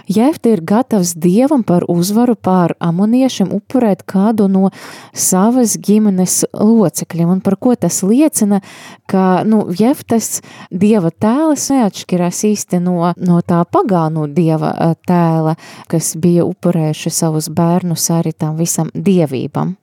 [0.08, 4.70] Jefte ir gatavs dievam par uzvaru pār amoniešiem upurēt kādu no
[5.14, 8.62] savas ģimenes locekļiem, un par ko tas liecina,
[9.10, 14.74] ka, nu, Jeftes dieva tēls neatšķirās īsti no, no tā pagānu dieva
[15.08, 15.56] tēla,
[15.92, 19.78] kas bija upurējuši savus bērnus arī tam visam dievībam.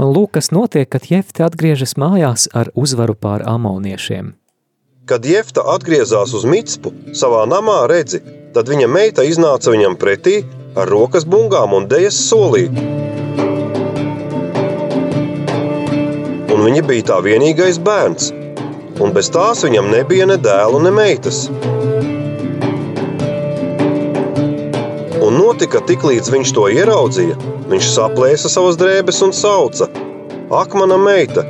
[0.00, 4.34] Un lūk, kas notiek, kad Jefte atgriežas mājās ar uzvaru pār amoniešiem.
[5.06, 8.18] Kad Jefta atgriezās uz Mitspu savā namā, redzi,
[8.56, 10.38] tad viņa meita iznāca viņam pretī
[10.80, 12.84] ar rokas bungām un dēļas solīti.
[16.54, 18.30] Un viņa bija tā vienīgais bērns,
[19.04, 21.42] un bez tās viņam nebija ne dēlu, ne meitas.
[25.26, 27.36] Un notika tik līdz viņš to ieraudzīja,
[27.68, 29.90] viņš saplēsa savas drēbes un sauca:
[30.62, 31.44] Ak, mana meita,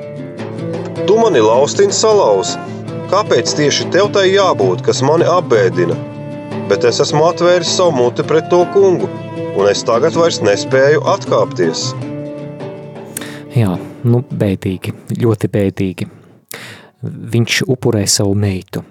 [1.06, 2.58] tu mani laustini salauzi!
[3.14, 6.15] Kāpēc tieši tev tai jābūt, kas mani apbēdina?
[6.66, 9.06] Bet es esmu atvēris savu muti pret to kungu,
[9.54, 11.92] un es tagad vairs nespēju atkāpties.
[13.54, 16.08] Jā, nu, bēdīgi, ļoti bēdīgi.
[17.36, 18.82] Viņš upurē savu meitu.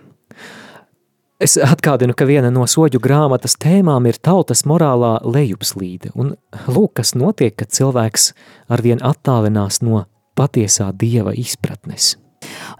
[1.35, 6.37] Es atgādinu, ka viena no soļu grāmatas tēmām ir tautas morālā lejupslīde, un
[6.71, 8.31] lūk, kas notiek, kad cilvēks
[8.71, 10.05] arvien attālinās no
[10.39, 12.15] patiesā dieva izpratnes.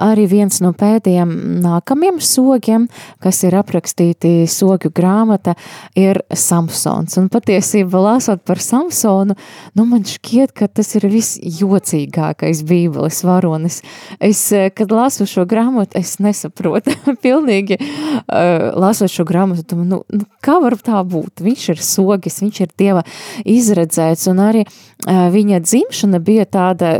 [0.02, 1.32] Arī viens no pēdējiem
[1.64, 2.88] nākamiem sogiem,
[3.24, 5.56] kas ir aprakstīti sogju grāmata,
[5.98, 7.16] ir Samsons.
[7.22, 9.38] Un patiesībā, lasot par Samsonu,
[9.76, 13.82] nu man šķiet, ka tas ir visjocīgākais bībeles varonis.
[14.20, 14.44] Es,
[14.76, 20.60] kad lasu šo grāmatu, es nesaprotu pilnīgi, uh, lasot šo grāmatu, domāju, nu, nu, kā
[20.64, 21.44] var tā būt?
[21.46, 23.06] Viņš ir sogis, viņš ir Dieva
[23.48, 26.98] izredzēts, un arī uh, viņa dzimšana bija tāda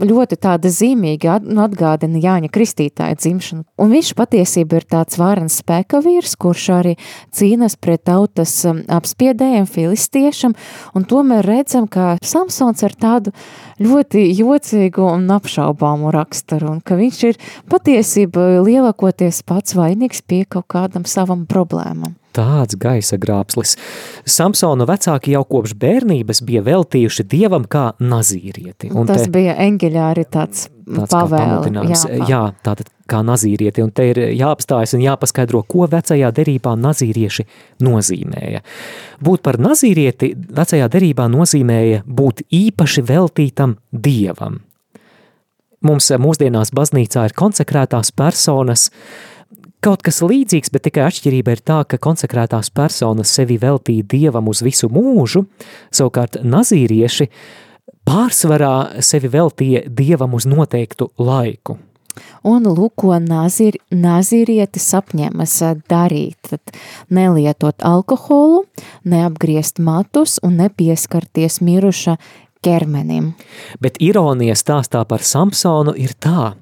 [0.00, 3.64] ļoti tāda zīmīga nu, atgādina Jāņa Kristītāja dzimšanu.
[3.80, 6.96] Un viņš patiesībā ir tāds vārens spēka vīrs, kurš arī
[7.34, 10.56] cīnas pret tautas um, apspiedējiem filistiešam,
[10.96, 13.32] un tomēr redzam, ka Samsons ar tādu
[13.82, 17.40] ļoti jocīgu un apšaubāmu raksturu, un ka viņš ir
[17.72, 23.76] patiesībā lielākoties pats vainīgs pie kaut kādam savam problēmam tāds gaisa grābslis.
[24.28, 28.92] Samsona vecāki jau kopš bērnības bija veltījuši dievam kā nazīrieti.
[28.92, 31.72] Un Tas te, bija eņģeļā arī tāds, tāds pavēle.
[32.28, 37.46] Jā, tātad kā nazīrieti, un te ir jāapstājas un jāpaskaidro, ko vecajā derībā nazīrieši
[37.86, 38.64] nozīmēja.
[39.22, 44.60] Būt par nazīrieti vecajā derībā nozīmēja būt īpaši veltītam dievam.
[45.86, 49.35] Mums mūsdienās baznīcā ir konsekrētās personas, uh,
[49.84, 54.62] kaut kas līdzīgs, bet tikai atšķirība ir tā, ka konsekrētās personas sevi veltīja dievam uz
[54.66, 55.46] visu mūžu,
[55.94, 57.28] savukārt nazīrieši
[58.06, 61.78] pārsvarā sevi veltīja dievam uz noteiktu laiku.
[62.46, 65.56] Un lūk, ko nazir, nazirietis apņemas
[65.90, 66.38] darīt.
[66.48, 66.76] Tad
[67.12, 68.64] nelietot alkoholu,
[69.04, 72.16] neapgriezt matus un nepieskarties miruša
[72.64, 73.34] ķermenim.
[73.82, 76.54] Bet ironija stāstā par Samsonu ir tā,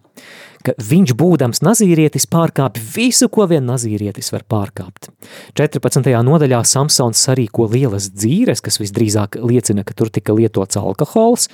[0.64, 5.10] ka viņš būdams nazīrietis pārkāpj visu, ko vien nazīrietis var pārkāpt.
[5.58, 6.08] 14.
[6.26, 11.48] nodaļā Samsons sarīko lielas dzīres, kas visdrīzāk liecina, ka tur tika lietots alkohols,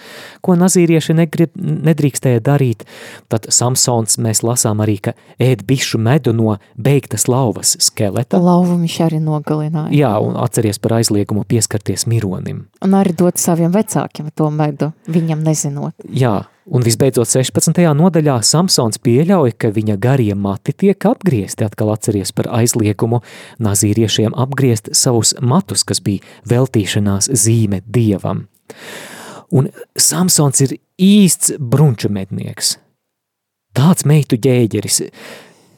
[0.45, 2.87] ko nazīrieši negrib, nedrīkstēja darīt.
[3.33, 8.41] Tad Samsons mēs lasām arī, ka ēd bišu medu no beigtas lauvas skeleta.
[8.41, 9.95] Lauvu viņš arī nogalināja.
[9.97, 12.70] Jā, un atceries par aizliegumu pieskarties mironim.
[12.81, 15.93] Un arī dot saviem vecākiem to medu, viņam nezinot.
[16.17, 17.77] Jā, un visbeidzot 16.
[17.97, 23.21] nodaļā Samsons pieļauj, ka viņa garie mati tiek apgriezti, atkal atceries par aizliegumu
[23.61, 28.47] nazīriešiem apgriezt savus matus, kas bija veltīšanās zīme dievam.
[29.53, 32.79] Un Samsons ir īsts brunču mednieks.
[33.77, 35.03] Tāds meitu ģēģeris.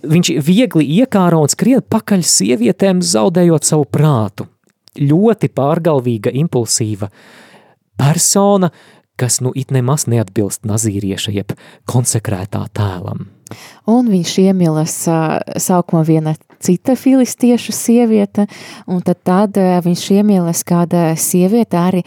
[0.07, 4.47] Viņš viegli iekāra un skrien pakaļ sievietēm, zaudējot savu prātu
[5.01, 7.09] ļoti pārgalvīga, impulsīva
[7.99, 8.73] persona,
[9.17, 11.55] kas nu it nemaz neatbilst nazīrieša jeb
[11.89, 13.29] konsekrētā tēlam.
[13.91, 14.97] Un viņš iemīlas
[15.61, 18.47] sākumā viena cita filistiešu sieviete,
[18.87, 22.03] un tad, tad viņš iemīlas kāda sieviete arī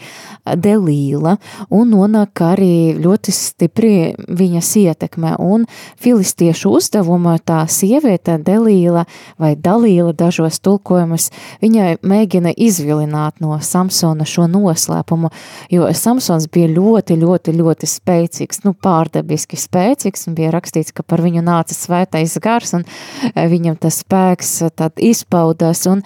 [0.46, 1.36] Delīla,
[1.74, 5.66] un nonāk arī ļoti stipri viņas ietekme, un
[6.02, 9.04] filistiešu uzdevuma tā sieviete Delīla
[9.42, 11.28] vai Dalīla dažos tulkojumus,
[11.64, 15.32] viņai mēģina izvilināt no Samsona šo noslēpumu,
[15.72, 21.24] jo Samsons bija ļoti, ļoti, ļoti spēcīgs, nu pārdabiski spēcīgs, un bija rakstīts, ka par
[21.24, 22.86] viņu nāca svētais gars, un
[23.34, 26.02] viņam tas spēks spēks eh, tad izpaudās un,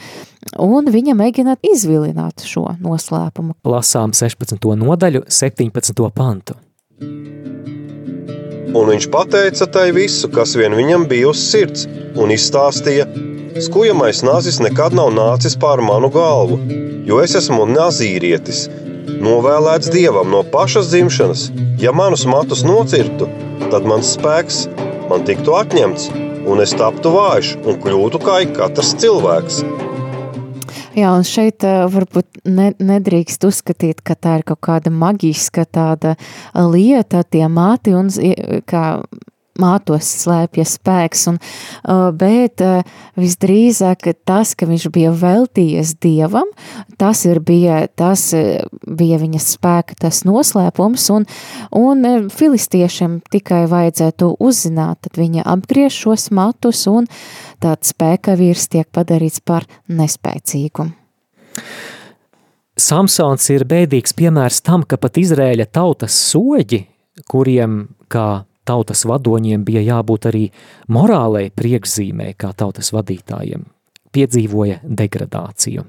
[0.59, 3.57] un viņa mēģina izvilināt šo noslēpumu.
[3.64, 4.59] Lasām 16.
[4.76, 6.11] nodaļu, 17.
[6.14, 6.57] pantu.
[8.70, 13.09] Un viņš pateica tai visu, kas vien viņam bija uz sirds, un izstāstīja,
[13.59, 16.61] skujamais nazis nekad nav nācis pār manu galvu,
[17.05, 18.68] jo es esmu nazīrietis,
[19.20, 21.49] novēlēts dievam no pašas dzimšanas.
[21.82, 23.26] Ja manus matus nocirtu,
[23.72, 24.68] tad mans spēks
[25.11, 29.62] man tiktu atņemts, un es taptu vājš un kļūtu kā katrs cilvēks.
[30.99, 36.16] Jā, un šeit uh, varbūt ne, nedrīkst uzskatīt, ka tā ir kaut kāda maģiska tāda
[36.55, 38.11] lieta, tie māti un
[38.66, 38.84] kā
[39.61, 41.38] mātos slēpjas spēks, un,
[42.18, 42.62] bet
[43.20, 46.48] visdrīzāk tas, ka viņš bija veltījies Dievam,
[47.00, 48.30] tas ir bija, tas
[48.86, 51.28] bija viņa spēka tas noslēpums, un,
[51.76, 57.08] un filistiešiem tikai vajadzētu uzzināt, tad viņa apgriež šos matus, un
[57.62, 60.90] tāds spēka vīrs tiek padarīts par nespēcīgu.
[62.80, 66.84] Samsons ir bēdīgs piemērs tam, ka pat Izrēļa tautas soģi,
[67.28, 70.44] kuriem, kā tautas vadoņiem bija jābūt arī
[70.94, 73.64] morālai priekšzīmē, kā tautas vadītājiem,
[74.14, 75.86] piedzīvoja degradāciju.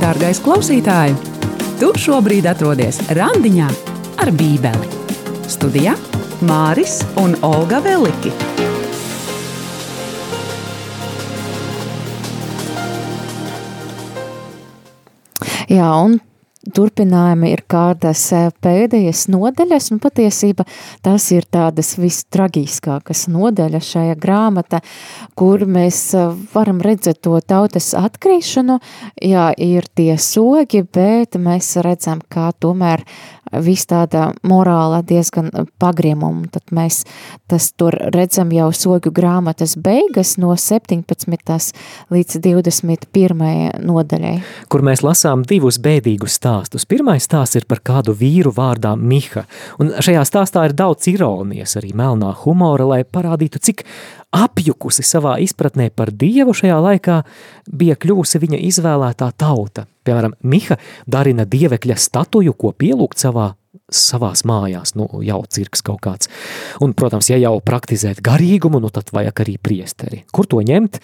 [0.00, 1.12] Dārgais klausītāj,
[1.76, 3.68] tu šobrīd atrodies randiņā
[4.24, 4.96] ar bībeli.
[5.50, 5.92] Studijā
[6.46, 8.32] Māris un Olga Veliki.
[15.70, 16.16] Jā, un
[16.68, 18.22] turpinājumi ir kādas
[18.60, 20.66] pēdējās nodaļas, un patiesība
[21.04, 24.82] tas ir tādas vistraģiskākas nodaļas šajā grāmata,
[25.38, 28.80] kur mēs eh, varam redzēt to tautas atkrīšanu,
[29.24, 33.06] jā, ir tie sogi, bet mēs redzam, kā tomēr
[33.52, 36.46] viss tāda morāla diezgan pagriemuma.
[36.52, 37.02] Tad mēs
[37.50, 41.74] tas tur redzam jau sogu grāmatas beigas no 17.
[42.14, 43.82] līdz 21.
[43.86, 44.34] nodaļai.
[44.70, 46.86] Kur mēs lasām divus bēdīgus stāstus.
[46.88, 49.46] Pirmais stāsts ir par kādu vīru vārdā Miha,
[49.82, 53.86] un šajā stāstā ir daudz ironijas, arī melnā humora, lai parādītu, cik
[54.34, 57.20] apjukusi savā izpratnē par Dievu šajā laikā
[57.66, 59.86] bija kļūsi viņa izvēlētā tauta.
[60.06, 60.78] Piemēram, Miha
[61.10, 63.54] darina dievekļa statuju, ko pielūgt savā
[63.90, 66.30] savās mājās, nu, jau cirks kaut kāds.
[66.82, 70.22] Un, protams, ja jau praktizēt garīgumu, nu, tad vajag arī priesteri.
[70.30, 71.00] Kur to ņemt?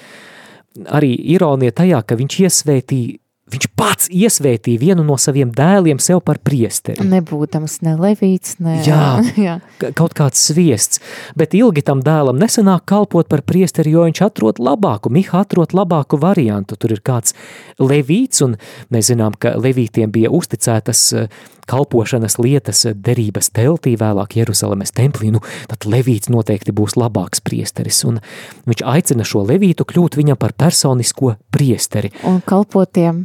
[0.95, 6.41] Arī ironija tajā, ka viņš iesvētīja Viņš pats iesvētīja vienu no saviem dēliem sev par
[6.43, 7.05] priesteri.
[7.07, 8.81] Nebūdams ne levīts, ne...
[8.83, 9.55] Jā, jā.
[9.95, 10.99] kaut kāds sviests,
[11.39, 16.19] bet ilgi tam dēlam nesanāk kalpot par priesteri, jo viņš atrod labāku, Miha atrod labāku
[16.19, 16.75] variantu.
[16.75, 17.37] Tur ir kāds
[17.79, 18.59] levīts, un
[18.91, 25.43] mēs zinām, ka levītiem bija uzticētas uh, kalpošanas lietas derības teltī, vēlāk Jeruzalemes templī, nu,
[25.71, 28.03] tad Levīts noteikti būs labāks priesteris.
[28.09, 28.21] Un
[28.69, 32.13] viņš aicina šo Levītu kļūt viņam par personisko priesteri.
[32.27, 33.25] Un kalpotiem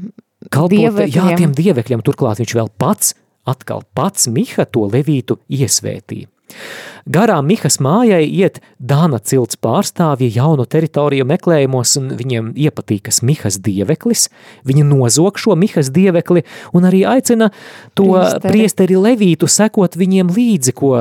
[0.50, 1.14] Kalpot, dievekļiem.
[1.14, 2.02] Jā, tiem dievekļiem.
[2.06, 3.14] Turklāt viņš vēl pats,
[3.46, 6.30] atkal pats Miha to Levītu iesvētīja.
[7.10, 14.28] Garām Mihas mājai iet Dāna cilts pārstāvji jaunu teritoriju meklējumos, un viņiem iepatīkas Mihas dieveklis.
[14.68, 16.46] Viņi nozog šo Mihas dievekli
[16.78, 17.50] un arī aicina
[17.98, 20.94] to priesteri, priesteri Levītu sekot viņiem līdzi, ko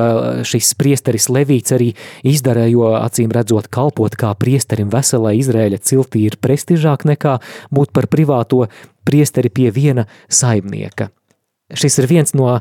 [0.49, 1.93] šis priesteris Levīts arī
[2.25, 7.39] izdara, jo acīm redzot kalpot kā priesterim veselai Izrēļa ciltī ir prestižāk nekā
[7.75, 8.67] būt par privāto
[9.05, 11.11] priesteri pie viena saimnieka.
[11.75, 12.57] Šis ir viens no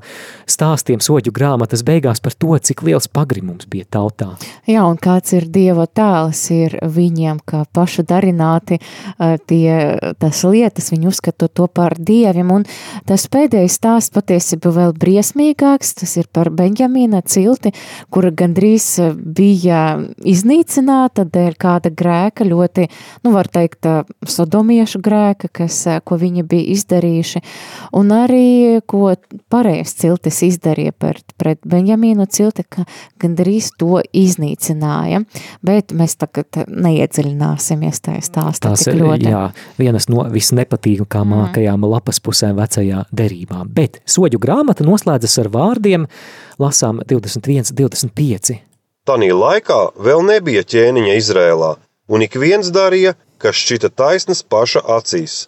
[0.49, 4.31] stāstiem soļu grāmatas beigās par to, cik liels pagrimums bija tautā.
[4.69, 8.79] Jā, un kāds ir Dieva tēls, ir viņiem, kā pašu darināti
[9.49, 9.69] tie,
[10.21, 12.67] tas lietas, viņi uzskata to par dieviem, un
[13.09, 17.73] tas pēdējais stāsts patiesībā vēl briesmīgāks, tas ir par Benjamīna cilti,
[18.13, 19.83] kura gandrīz bija
[20.27, 22.89] iznīcināta dēļ kāda grēka, ļoti,
[23.25, 23.87] nu var teikt,
[24.27, 27.43] sodomiešu grēka, kas, ko viņi bija izdarījuši,
[27.97, 28.47] un arī,
[28.89, 29.13] ko ko
[29.51, 32.85] pareizs ciltis izdarīja pret, pret Benjamīnu cilti, ka
[33.21, 35.23] gandrīz to iznīcināja,
[35.65, 39.29] bet mēs tagad neiedziļināsimies tajā stāstā Tās ir, ļoti.
[39.31, 39.43] jā,
[39.79, 41.91] vienas no visnepatīkamākajām mm.
[41.95, 46.09] lapas pusēm vecajā derībā, bet soģu grāmata noslēdzas ar vārdiem,
[46.59, 48.59] lasām 21, 25.
[49.07, 51.71] Tanī laikā vēl nebija ķēniņa Izrēlā,
[52.11, 55.45] un ik viens darīja, kas šķita taisnas paša acīs.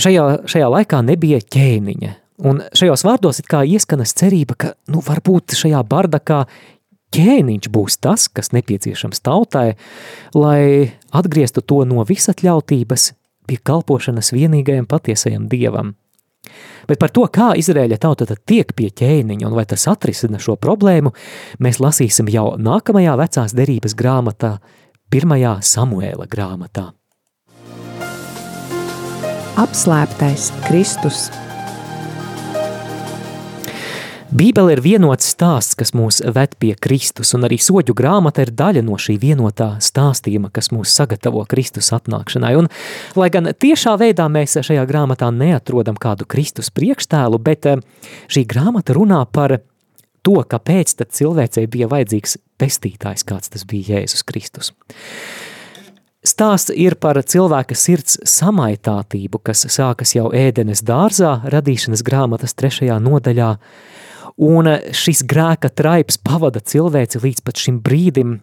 [0.00, 2.12] Šajā, šajā laikā nebija ķēniņa,
[2.48, 6.44] un šajos vārdos it kā ieskanas cerība, ka, nu, varbūt šajā bardakā
[7.12, 9.74] ķēniņš būs tas, kas nepieciešams tautai,
[10.32, 13.10] lai atgrieztu to no visatļautības
[13.48, 15.92] pie kalpošanas vienīgajam patiesajam dievam.
[16.88, 21.12] Bet par to, kā Izraēļa tauta tiek pie ķēniņa un vai tas atrisina šo problēmu,
[21.62, 24.56] mēs lasīsim jau nākamajā vecās derības grāmatā,
[25.12, 26.90] pirmajā Samuēla grāmatā.
[29.52, 31.26] Apslēptais Kristus.
[34.32, 38.80] Bībele ir vienots stāsts, kas mūs ved pie Kristus, un arī soģu grāmata ir daļa
[38.86, 42.54] no šī vienotā stāstījuma, kas mūs sagatavo Kristus atnākšanai.
[42.62, 42.72] Un,
[43.12, 47.84] lai gan tiešā veidā mēs šajā grāmatā neatrodam kādu Kristus priekštēlu, bet eh,
[48.32, 49.58] šī grāmata runā par
[50.24, 54.72] to, kāpēc tad cilvēcei bija vajadzīgs pestītājs, kāds tas bija Jēzus Kristus.
[56.22, 63.48] Stāsts ir par cilvēka sirds samaitātību, kas sākas jau ēdenes dārzā, radīšanas grāmatas trešajā nodaļā,
[64.46, 68.36] un šis grēka traips pavada cilvēci līdz pat šim brīdim,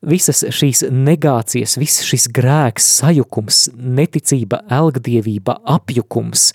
[0.00, 6.54] visas šīs negācijas, viss šis grēks, sajukums, neticība, elgdievība, apjukums,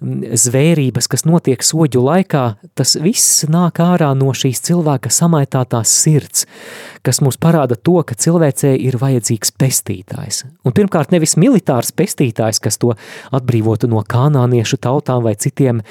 [0.00, 2.44] zvērības, kas notiek soģu laikā,
[2.78, 6.46] tas viss nāk ārā no šīs cilvēka samaitātās sirds,
[7.04, 10.44] kas mums parāda to, ka cilvēcē ir vajadzīgs pestītājs.
[10.64, 12.94] Un pirmkārt nevis militārs pestītājs, kas to
[13.36, 15.84] atbrīvotu no kanāniešu tautām vai citiem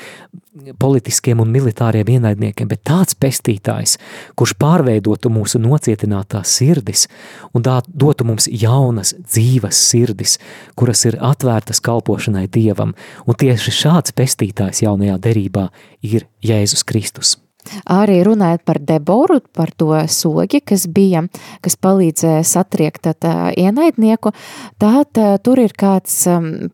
[0.79, 3.97] politiskiem un militāriem ienaidniekiem, bet tāds pestītājs,
[4.39, 7.05] kurš pārveidotu mūsu nocietinātās sirdis
[7.53, 10.37] un tā dotu mums jaunas, dzīvas sirdis,
[10.79, 12.95] kuras ir atvērtas kalpošanai Dievam.
[13.27, 15.69] Un tieši šāds pestītājs jaunajā derībā
[16.01, 17.37] ir Jēzus Kristus.
[17.85, 21.25] Arī runājot par Deboru, par to sogi, kas bija,
[21.61, 24.31] kas palīdzēja satriekt tā ienaidnieku,
[24.79, 26.23] tad tur ir kāds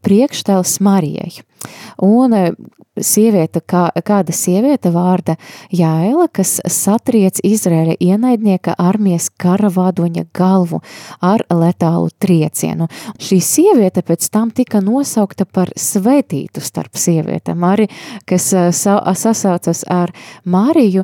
[0.06, 1.42] priekštēls Marijai.
[2.06, 2.36] Un
[2.96, 5.36] sieviete, kā, kāda sieviete vārda?
[5.74, 10.82] Jāela, kas satriec Izraēla ienaidnieka armijas karavādoņa galvu
[11.24, 12.88] ar letālu triecienu.
[13.20, 17.90] Šī sieviete pēc tam tika nosaukta par svētītu starp sievietēm, arī,
[18.28, 18.48] kas
[18.78, 20.14] sa, sasaucas ar
[20.48, 21.04] Mariju,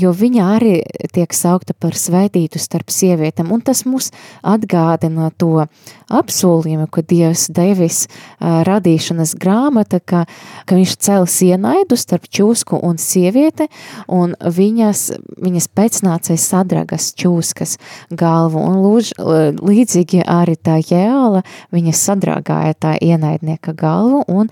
[0.00, 0.74] jo viņa arī
[1.14, 4.10] tiek saukta par svētītu starp sievietēm, un tas mūs
[4.46, 5.64] atgādina to
[6.10, 8.04] apsolījumu, ko Dievs devis
[8.40, 10.24] radīšanas grāmata, ka,
[10.66, 13.68] ka viņš cels ienaidu starp čūsku un sievieti,
[14.08, 17.78] un viņas, viņas pēcnācēs sadragas čūskas
[18.10, 19.12] galvu, un lūdž,
[19.60, 21.42] līdzīgi arī tā jēla,
[21.72, 24.50] viņas sadragāja tā ienaidnieka galvu, un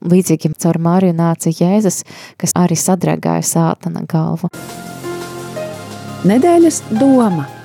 [0.00, 2.02] līdzīgi caur Māriju nāca Jēzus,
[2.40, 4.50] kas arī sadragāja sātana galvu.
[6.24, 7.48] Nedēļas doma–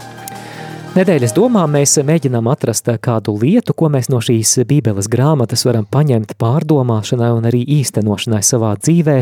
[0.96, 6.38] Nedēļas domā mēs mēģinām atrast kādu lietu, ko mēs no šīs bībeles grāmatas varam paņemt
[6.40, 9.16] pārdomāšanai un arī īstenošanai savā dzīvē.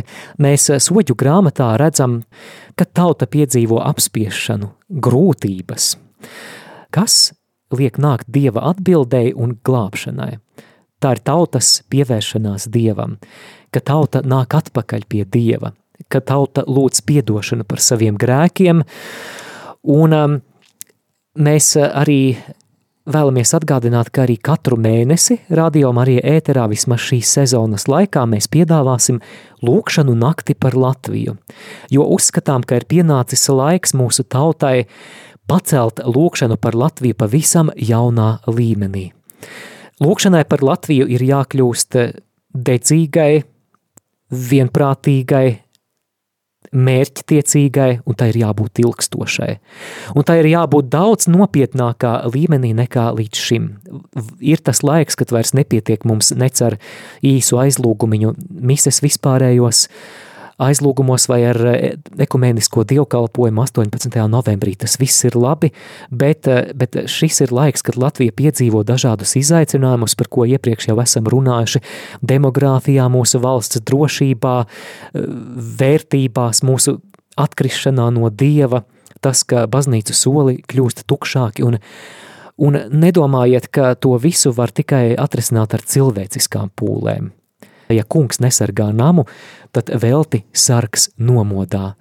[0.46, 2.20] Mēs soģu grāmatā redzam,
[2.78, 4.70] ka tauta piedzīvo apspiešanu,
[5.08, 5.90] grūtības,
[6.94, 7.18] kas
[7.74, 10.38] liek nākt Dieva atbildēji un glābšanai.
[11.02, 13.18] Tā ir tautas pievēršanās Dievam,
[13.74, 15.74] ka tauta nāk atpakaļ pie Dieva,
[16.06, 18.86] ka tauta lūdz piedošanu par saviem grēkiem,
[19.90, 20.42] un um,
[21.34, 22.36] Mēs eh, arī
[23.10, 29.18] vēlamies atgādināt, ka arī katru mēnesi Radio Marija ēterā vismaz šīs sezonas laikā mēs piedāvāsim
[29.66, 31.34] lūkšanu nakti par Latviju,
[31.90, 34.86] jo uzskatām, ka ir pienācis laiks mūsu tautai
[35.50, 39.10] pacelt lūkšanu par Latviju pavisam jaunā līmenī.
[40.06, 41.98] Lūkšanai par Latviju ir jākļūst
[42.54, 43.44] dedzīgai,
[44.30, 45.48] vienprātīgai,
[46.74, 49.52] mērķtiecīgai, un tai ir jābūt ilgstošai.
[50.18, 53.70] Un tai ir jābūt daudz nopietnākā līmenī nekā līdz šim.
[54.42, 56.80] Ir tas laiks, kad vairs nepietiek mums nec ar
[57.26, 58.36] īsu aizlūgumiņu
[58.74, 61.96] mises vispārējos, uh, aizlūgumos vai ar eh,
[62.26, 64.18] ekumenisko dievkalpojumu 18.
[64.32, 64.76] novembrī.
[64.80, 65.72] Tas viss ir labi,
[66.12, 71.00] bet, eh, bet šis ir laiks, kad Latvija piedzīvo dažādus izaicinājumus, par ko iepriekš jau
[71.04, 71.84] esam runājuši–
[72.34, 75.30] demogrāfijā, mūsu valsts drošībā, eh,
[75.84, 77.00] vērtībās, mūsu
[77.38, 78.84] atkrišanā no Dieva,
[79.22, 81.80] tas, ka baznīcu soli kļūst tukšāki un
[82.58, 87.32] Un nedomājiet, ka to visu var tikai atrisināt ar cilvēciskām pūlēm.
[87.90, 89.26] Ja kungs nesargā namu,
[89.74, 91.94] tad velti sargs nomodā.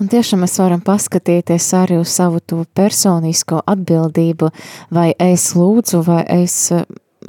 [0.00, 4.48] Un tiešām mēs varam paskatīties arī uz savu to personisko atbildību,
[4.90, 6.84] vai es lūdzu, vai es eh,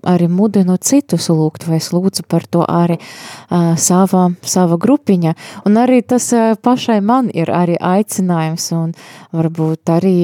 [0.10, 5.36] arī mudinu citus lūgt, vai es lūdzu par to arī uh, sava, sava grupiņa.
[5.70, 8.96] Un arī tas uh, pašai man ir arī aicinājums un
[9.38, 10.18] varbūt arī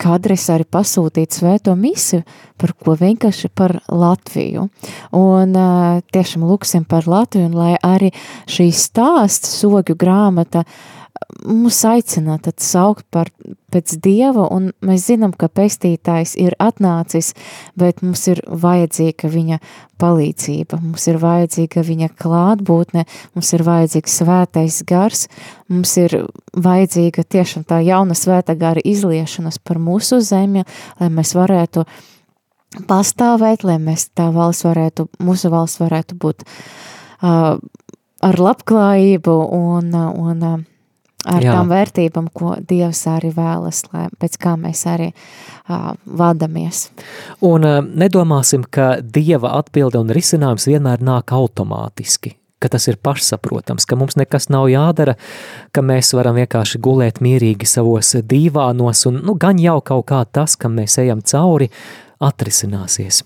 [0.00, 2.24] kādreiz arī pasūtīt svēto misiju,
[2.60, 4.68] par ko vienkārši par Latviju.
[5.16, 8.12] Un uh, tiešām lūksim par Latviju, un lai arī
[8.50, 10.66] šī stāsts, sogju grāmata,
[11.46, 13.30] mūs aicina tad saukt par
[13.72, 17.32] pēc Dieva, un mēs zinām, ka pestītājs ir atnācis,
[17.78, 19.58] bet mums ir vajadzīga viņa
[20.00, 23.06] palīdzība, mums ir vajadzīga viņa klātbūtne,
[23.36, 25.26] mums ir vajadzīgs svētais gars,
[25.72, 26.18] mums ir
[26.56, 30.66] vajadzīga tiešām tā jauna svēta gara izliešanas par mūsu zemi,
[31.00, 31.86] lai mēs varētu
[32.88, 37.56] pastāvēt, lai mēs tā valsts varētu, mūsu valsts varētu būt uh,
[38.26, 40.64] ar labklājību un, un uh,
[41.26, 41.56] ar Jā.
[41.56, 46.88] tām vērtībām, ko Dievs arī vēlas, lai pēc kā mēs arī uh, vadamies.
[47.44, 53.86] Un uh, nedomāsim, ka Dieva atbilde un risinājums vienmēr nāk automātiski, ka tas ir pašsaprotams,
[53.88, 55.16] ka mums nekas nav jādara,
[55.74, 60.56] ka mēs varam vienkārši gulēt mierīgi savos dīvānos un nu, gan jau kaut kā tas,
[60.56, 61.70] kam mēs ejam cauri,
[62.22, 63.24] atrisināsies.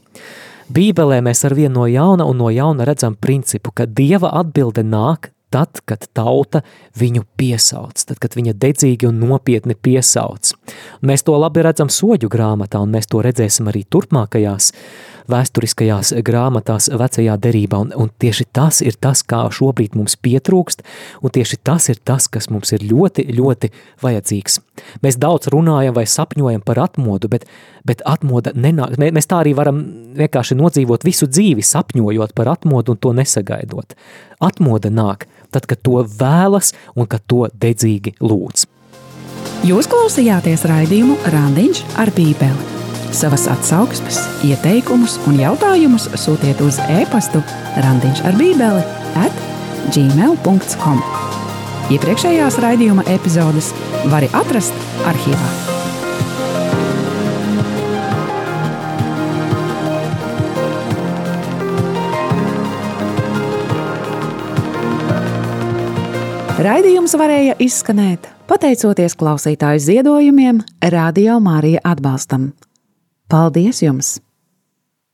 [0.70, 5.32] Bībelē mēs ar vienu no jauna un no jauna redzam principu, ka Dieva atbilde nāk
[5.50, 6.62] tad, kad tauta
[6.98, 10.52] viņu piesauc, tad, kad viņa dedzīgi un nopietni piesauc.
[11.06, 14.72] Mēs to labi redzam soļu grāmatā, un mēs to redzēsim arī turpmākajās
[15.30, 20.84] vēsturiskajās grāmatās vecajā derībā, un, un tieši tas ir tas, kā šobrīd mums pietrūkst,
[21.22, 23.72] un tieši tas ir tas, kas mums ir ļoti, ļoti
[24.04, 24.60] vajadzīgs.
[25.04, 27.46] Mēs daudz runājam vai sapņojam par atmodu, bet,
[27.86, 29.82] bet atmoda nenāk, mēs tā arī varam
[30.18, 33.96] vienkārši nodzīvot visu dzīvi sapņojot par atmodu un to nesagaidot.
[34.40, 38.68] Atmoda nāk tad, kad to vēlas un kad to dedzīgi lūdz.
[39.68, 42.79] Jūs klausījāties raidījumu Randiņš ar Bībeli.
[43.10, 47.42] Savas atsauksmes, ieteikumus un jautājumus sūtiet uz e-pastu
[47.82, 48.84] Randiņš ar Bībeli
[49.18, 49.42] at
[49.90, 51.02] gmail.com.
[51.90, 53.72] Iepriekšējās raidījuma epizodes
[54.12, 54.76] var atrast
[55.10, 55.50] arhīvā.
[66.60, 70.58] Raidījums varēja izskanēt pateicoties klausītāju ziedojumiem,
[70.92, 72.50] Radio Mārija atbalstam.
[73.30, 74.18] Paldies jums!